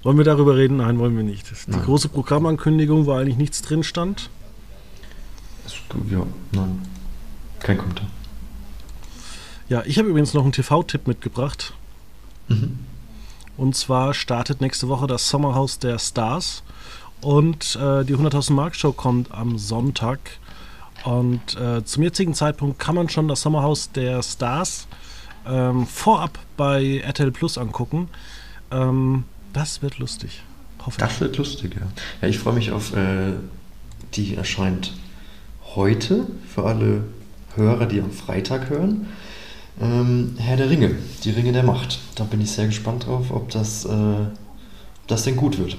[0.03, 0.77] Wollen wir darüber reden?
[0.77, 1.49] Nein, wollen wir nicht.
[1.49, 1.85] Die Nein.
[1.85, 4.29] große Programmankündigung, wo eigentlich nichts drin stand.
[6.11, 6.81] Ja, nein.
[7.61, 8.07] Kein Kommentar.
[9.69, 11.73] Ja, ich habe übrigens noch einen TV-Tipp mitgebracht.
[12.49, 12.79] Mhm.
[13.55, 16.63] Und zwar startet nächste Woche das Sommerhaus der Stars.
[17.21, 20.19] Und äh, die 100.000 Mark Show kommt am Sonntag.
[21.07, 24.87] Und äh, zum jetzigen Zeitpunkt kann man schon das Sommerhaus der Stars
[25.47, 28.09] ähm, vorab bei RTL Plus angucken.
[28.71, 30.41] Ähm, das wird lustig.
[30.79, 30.97] Hoffe ich.
[30.97, 31.87] Das wird lustig, ja.
[32.21, 33.35] Ja, ich freue mich auf, äh,
[34.15, 34.95] die erscheint
[35.75, 37.05] heute für alle
[37.55, 39.07] Hörer, die am Freitag hören.
[39.79, 40.93] Ähm, Herr der Ringe,
[41.23, 41.99] die Ringe der Macht.
[42.15, 45.77] Da bin ich sehr gespannt drauf, ob das, äh, ob das denn gut wird.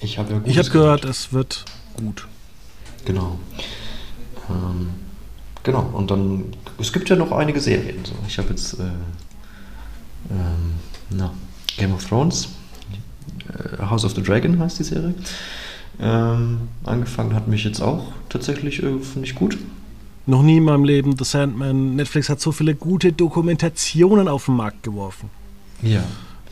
[0.00, 1.66] Ich habe ja Ich habe gehört, es wird
[1.98, 2.26] gut.
[3.04, 3.38] Genau.
[4.50, 4.88] Ähm,
[5.62, 6.44] genau, und dann,
[6.78, 8.04] es gibt ja noch einige Serien.
[8.04, 8.14] So.
[8.26, 8.82] Ich habe jetzt äh,
[10.30, 10.74] ähm,
[11.10, 11.32] na,
[11.76, 12.48] Game of Thrones,
[13.48, 15.14] äh, House of the Dragon heißt die Serie.
[16.00, 19.58] Ähm, angefangen hat mich jetzt auch tatsächlich, äh, finde ich gut.
[20.26, 21.96] Noch nie in meinem Leben The Sandman.
[21.96, 25.30] Netflix hat so viele gute Dokumentationen auf den Markt geworfen.
[25.82, 26.04] Ja.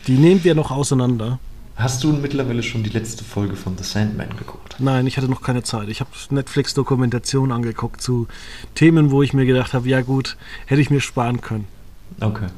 [0.06, 1.38] Die nehmen wir noch auseinander.
[1.78, 4.74] Hast du mittlerweile schon die letzte Folge von The Sandman geguckt?
[4.80, 5.88] Nein, ich hatte noch keine Zeit.
[5.88, 8.26] Ich habe Netflix-Dokumentationen angeguckt zu
[8.74, 11.68] Themen, wo ich mir gedacht habe, ja gut, hätte ich mir sparen können.
[12.20, 12.48] Okay.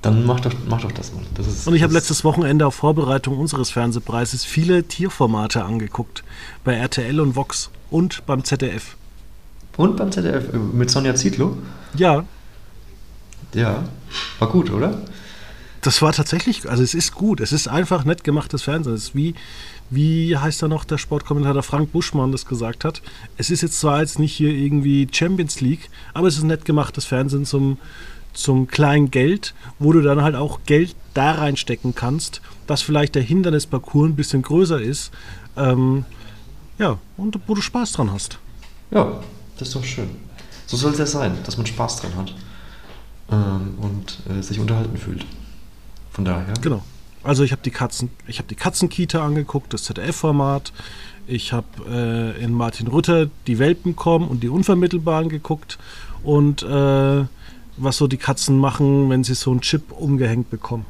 [0.00, 1.22] Dann mach doch, mach doch das mal.
[1.34, 6.24] Das ist, Und ich habe letztes Wochenende auf Vorbereitung unseres Fernsehpreises viele Tierformate angeguckt.
[6.64, 8.96] Bei RTL und Vox und beim ZDF.
[9.76, 11.58] Und beim ZDF äh, mit Sonja Zietlow?
[11.94, 12.24] Ja,
[13.52, 13.84] Ja.
[14.38, 15.02] War gut, oder?
[15.84, 17.40] Das war tatsächlich, also es ist gut.
[17.40, 18.94] Es ist einfach nett gemachtes Fernsehen.
[18.94, 19.34] Es ist wie,
[19.90, 23.02] wie heißt da noch der Sportkommentator Frank Buschmann das gesagt hat.
[23.36, 27.04] Es ist jetzt zwar jetzt nicht hier irgendwie Champions League, aber es ist nett gemachtes
[27.04, 27.76] Fernsehen zum,
[28.32, 33.22] zum kleinen Geld, wo du dann halt auch Geld da reinstecken kannst, dass vielleicht der
[33.22, 35.10] Hindernisparcours ein bisschen größer ist.
[35.54, 36.06] Ähm,
[36.78, 38.38] ja, und wo du Spaß dran hast.
[38.90, 39.20] Ja,
[39.58, 40.08] das ist doch schön.
[40.64, 42.34] So soll es ja sein, dass man Spaß dran hat
[43.30, 45.26] ähm, und äh, sich unterhalten fühlt.
[46.14, 46.54] Von daher.
[46.62, 46.82] Genau.
[47.22, 50.72] Also ich habe die Katzen, ich habe die Katzenkita angeguckt, das ZDF-Format.
[51.26, 55.78] Ich habe äh, in Martin Rütter die Welpen kommen und die Unvermittelbaren geguckt
[56.22, 57.24] und äh,
[57.76, 60.84] was so die Katzen machen, wenn sie so einen Chip umgehängt bekommen.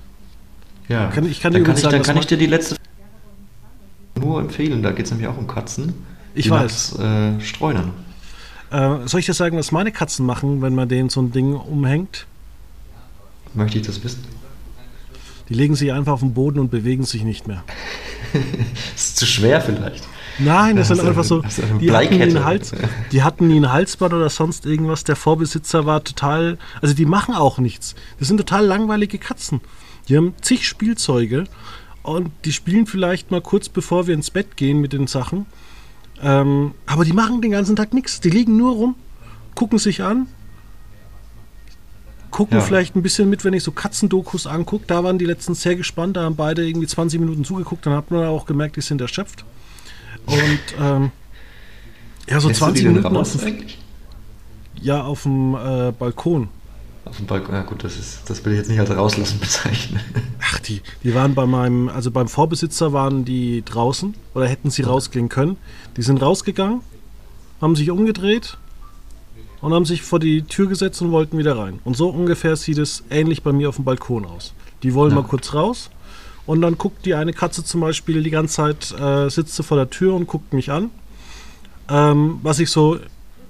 [0.88, 2.76] Ja, Kann- ich kann dir dann kann, ich, sagen, dann kann ich dir die letzte
[4.20, 4.82] nur empfehlen.
[4.82, 5.94] Da geht es nämlich auch um Katzen.
[6.34, 6.98] Ich die weiß.
[6.98, 7.92] Äh, streunern.
[8.70, 11.54] Äh, soll ich dir sagen, was meine Katzen machen, wenn man denen so ein Ding
[11.54, 12.26] umhängt?
[13.54, 14.24] Möchte ich das wissen?
[15.48, 17.62] Die legen sich einfach auf den Boden und bewegen sich nicht mehr.
[18.94, 20.04] ist zu schwer vielleicht.
[20.38, 21.42] Nein, das Ja, sind einfach so,
[21.80, 22.72] die hatten, einen Hals,
[23.12, 25.04] die hatten nie ein Halsband oder sonst irgendwas.
[25.04, 27.94] Der Vorbesitzer war total, also die machen auch nichts.
[28.18, 29.60] Das sind total langweilige Katzen.
[30.08, 31.44] Die haben zig Spielzeuge
[32.02, 35.46] und die spielen vielleicht mal kurz bevor wir ins Bett gehen mit den Sachen.
[36.20, 38.20] Ähm, aber die machen den ganzen Tag nichts.
[38.20, 38.94] Die liegen nur rum,
[39.54, 40.26] gucken sich an,
[42.34, 42.64] gucken Ja.
[42.64, 44.84] vielleicht ein bisschen mit, wenn ich so Katzendokus angucke.
[44.88, 48.10] Da waren die letztens sehr gespannt, da haben beide irgendwie 20 Minuten zugeguckt, dann hat
[48.10, 49.44] man auch gemerkt, die sind erschöpft.
[50.26, 51.12] Und ähm,
[52.28, 53.78] ja, so Lässt du die 20 denn Minuten auf raus dem, eigentlich?
[54.82, 56.48] ja, auf dem äh, Balkon.
[57.04, 57.54] Auf dem Balkon.
[57.54, 60.00] Ja gut, das, ist, das will ich jetzt nicht als rauslassen bezeichnen.
[60.42, 64.82] Ach, die, die waren bei meinem, also beim Vorbesitzer waren die draußen oder hätten sie
[64.82, 65.56] rausgehen können.
[65.96, 66.80] Die sind rausgegangen,
[67.60, 68.58] haben sich umgedreht
[69.64, 71.78] und haben sich vor die Tür gesetzt und wollten wieder rein.
[71.84, 74.52] Und so ungefähr sieht es ähnlich bei mir auf dem Balkon aus.
[74.82, 75.22] Die wollen Ja.
[75.22, 75.90] mal kurz raus
[76.44, 79.78] und dann guckt die eine Katze zum Beispiel die ganze Zeit, äh, sitzt sie vor
[79.78, 80.90] der Tür und guckt mich an,
[81.88, 82.98] ähm, was ich so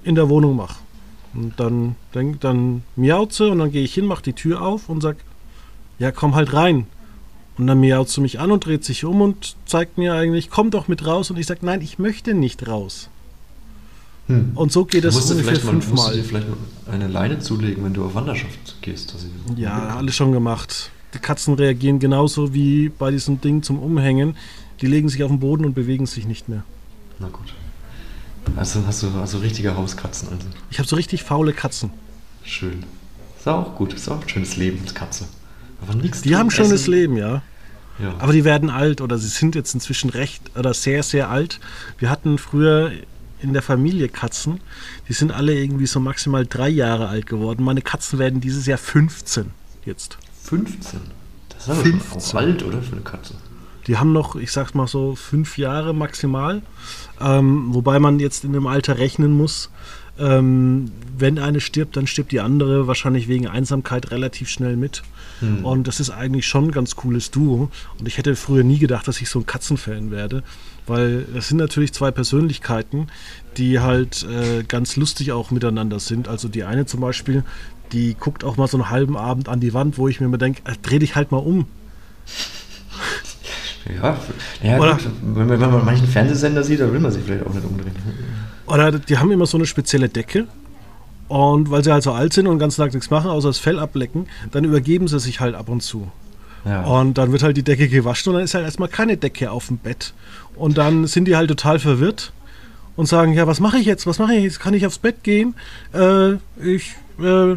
[0.05, 0.77] in der Wohnung mache.
[1.33, 4.87] Und dann, denk, dann miaut sie und dann gehe ich hin, mache die Tür auf
[4.87, 5.17] und sag,
[5.99, 6.87] ja, komm halt rein.
[7.57, 10.71] Und dann miaut sie mich an und dreht sich um und zeigt mir eigentlich, komm
[10.71, 11.29] doch mit raus.
[11.29, 13.09] Und ich sage, nein, ich möchte nicht raus.
[14.27, 14.51] Hm.
[14.55, 15.95] Und so geht es ungefähr fünfmal.
[15.95, 16.57] Musst du dir vielleicht mal
[16.91, 19.15] eine Leine zulegen, wenn du auf Wanderschaft gehst?
[19.55, 20.91] ja, alles schon gemacht.
[21.13, 24.35] Die Katzen reagieren genauso wie bei diesem Ding zum Umhängen.
[24.81, 26.63] Die legen sich auf den Boden und bewegen sich nicht mehr.
[27.19, 27.53] Na gut.
[28.55, 30.47] Also hast du also richtige Hauskatzen also.
[30.69, 31.91] Ich habe so richtig faule Katzen.
[32.43, 32.83] Schön.
[33.37, 35.25] Ist auch gut, ist auch ein schönes Leben als Katze.
[35.81, 37.41] Aber nichts Die haben ein schönes Leben, ja.
[37.99, 38.13] ja.
[38.19, 41.59] Aber die werden alt oder sie sind jetzt inzwischen recht oder sehr, sehr alt.
[41.97, 42.91] Wir hatten früher
[43.45, 44.59] in der Familie Katzen,
[45.07, 47.63] die sind alle irgendwie so maximal drei Jahre alt geworden.
[47.63, 49.51] Meine Katzen werden dieses Jahr 15
[49.85, 50.17] jetzt.
[50.43, 50.99] 15?
[51.49, 52.21] Das ist aber 15.
[52.21, 52.81] schon alt, oder?
[52.81, 53.35] Für eine Katze.
[53.87, 56.63] Die haben noch, ich sag's mal so, fünf Jahre maximal.
[57.21, 59.69] Ähm, wobei man jetzt in dem Alter rechnen muss,
[60.19, 65.03] ähm, wenn eine stirbt, dann stirbt die andere wahrscheinlich wegen Einsamkeit relativ schnell mit.
[65.39, 65.65] Hm.
[65.65, 67.69] Und das ist eigentlich schon ein ganz cooles Duo.
[67.99, 70.43] Und ich hätte früher nie gedacht, dass ich so ein Katzenfan werde,
[70.87, 73.07] weil es sind natürlich zwei Persönlichkeiten,
[73.57, 76.27] die halt äh, ganz lustig auch miteinander sind.
[76.27, 77.43] Also die eine zum Beispiel,
[77.91, 80.37] die guckt auch mal so einen halben Abend an die Wand, wo ich mir immer
[80.37, 81.67] denke, äh, dreh dich halt mal um.
[84.01, 84.17] Ja,
[84.63, 87.53] ja gut, wenn, man, wenn man manchen Fernsehsender sieht, dann will man sich vielleicht auch
[87.53, 87.93] nicht umdrehen.
[88.67, 90.47] Oder die haben immer so eine spezielle Decke.
[91.27, 93.57] Und weil sie halt so alt sind und den ganzen Tag nichts machen, außer das
[93.57, 96.11] Fell ablecken, dann übergeben sie sich halt ab und zu.
[96.65, 96.83] Ja.
[96.83, 99.67] Und dann wird halt die Decke gewaschen und dann ist halt erstmal keine Decke auf
[99.67, 100.13] dem Bett.
[100.55, 102.31] Und dann sind die halt total verwirrt
[102.95, 104.07] und sagen, ja, was mache ich jetzt?
[104.07, 104.59] Was mache ich jetzt?
[104.59, 105.55] Kann ich aufs Bett gehen?
[105.93, 107.55] Äh, ich äh,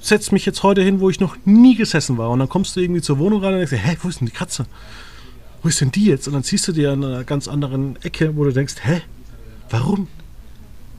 [0.00, 2.30] setze mich jetzt heute hin, wo ich noch nie gesessen war.
[2.30, 4.32] Und dann kommst du irgendwie zur Wohnung rein und denkst, hä, wo ist denn die
[4.32, 4.66] Katze?
[5.62, 6.26] Wo ist denn die jetzt?
[6.26, 9.00] Und dann siehst du dir an einer ganz anderen Ecke, wo du denkst, hä,
[9.70, 10.08] warum?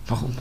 [0.08, 0.36] Warum?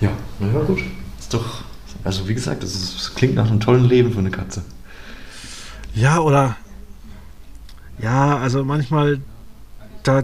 [0.00, 0.82] Ja, na ja, gut.
[1.18, 1.62] Ist doch,
[2.02, 4.62] also wie gesagt, das, klingt nach einem tollen Leben für eine Katze.
[5.94, 6.56] Ja, oder,
[7.98, 9.20] ja, also manchmal,
[10.02, 10.22] da,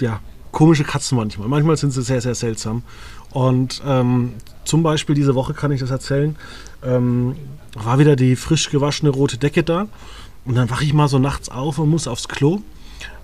[0.00, 0.20] ja,
[0.52, 1.48] komische Katzen manchmal.
[1.48, 2.82] Manchmal sind sie sehr, sehr seltsam.
[3.30, 6.36] Und ähm, zum Beispiel diese Woche kann ich das erzählen,
[6.82, 7.36] ähm,
[7.74, 9.86] war wieder die frisch gewaschene rote Decke da.
[10.44, 12.60] Und dann wache ich mal so nachts auf und muss aufs Klo.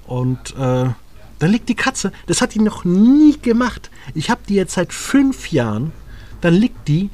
[0.07, 0.91] Und äh,
[1.39, 2.13] dann liegt die Katze.
[2.27, 3.91] Das hat die noch nie gemacht.
[4.15, 5.93] Ich habe die jetzt seit fünf Jahren.
[6.41, 7.11] Dann liegt die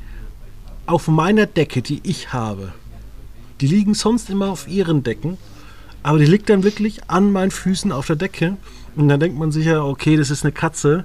[0.87, 2.73] auf meiner Decke, die ich habe.
[3.61, 5.39] Die liegen sonst immer auf ihren Decken.
[6.03, 8.57] Aber die liegt dann wirklich an meinen Füßen auf der Decke.
[8.97, 11.05] Und dann denkt man sich ja, okay, das ist eine Katze.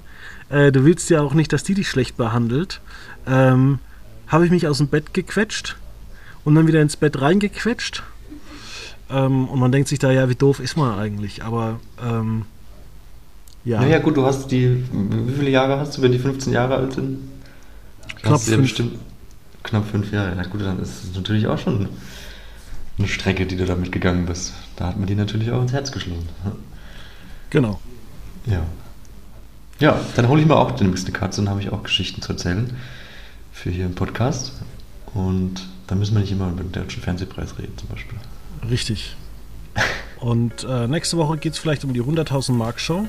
[0.49, 2.81] Äh, du willst ja auch nicht, dass die dich schlecht behandelt.
[3.27, 3.79] Ähm,
[4.27, 5.77] Habe ich mich aus dem Bett gequetscht
[6.43, 8.03] und dann wieder ins Bett reingequetscht.
[9.09, 11.43] Ähm, und man denkt sich da, ja, wie doof ist man eigentlich?
[11.43, 12.45] Aber ähm,
[13.67, 13.81] ja.
[13.81, 14.83] Naja, gut, du hast die.
[14.91, 17.19] Wie viele Jahre hast du, wenn die 15 Jahre alt sind?
[18.21, 18.47] Knapp fünf.
[18.49, 18.99] Ja bestimmt,
[19.63, 20.33] knapp fünf Jahre.
[20.35, 21.89] Na gut, dann ist es natürlich auch schon
[22.97, 24.53] eine Strecke, die du damit gegangen bist.
[24.77, 26.29] Da hat man die natürlich auch ins Herz geschlossen.
[27.49, 27.79] Genau.
[28.45, 28.63] Ja.
[29.79, 32.31] Ja, dann hole ich mir auch demnächst eine Katze und habe ich auch Geschichten zu
[32.31, 32.75] erzählen
[33.51, 34.53] für hier im Podcast.
[35.13, 38.17] Und da müssen wir nicht immer über den deutschen Fernsehpreis reden, zum Beispiel.
[38.69, 39.15] Richtig.
[40.19, 43.05] Und äh, nächste Woche geht es vielleicht um die 100.000 Mark Show.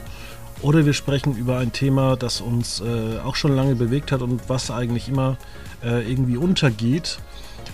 [0.60, 4.48] Oder wir sprechen über ein Thema, das uns äh, auch schon lange bewegt hat und
[4.48, 5.36] was eigentlich immer
[5.84, 7.18] äh, irgendwie untergeht.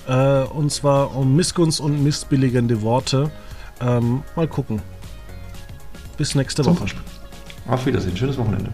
[0.07, 3.31] Äh, und zwar um Missgunst und missbilligende Worte.
[3.81, 4.83] Ähm, mal gucken.
[6.17, 6.87] Bis nächste Woche.
[7.67, 8.17] Auf Wiedersehen.
[8.17, 8.71] Schönes Wochenende.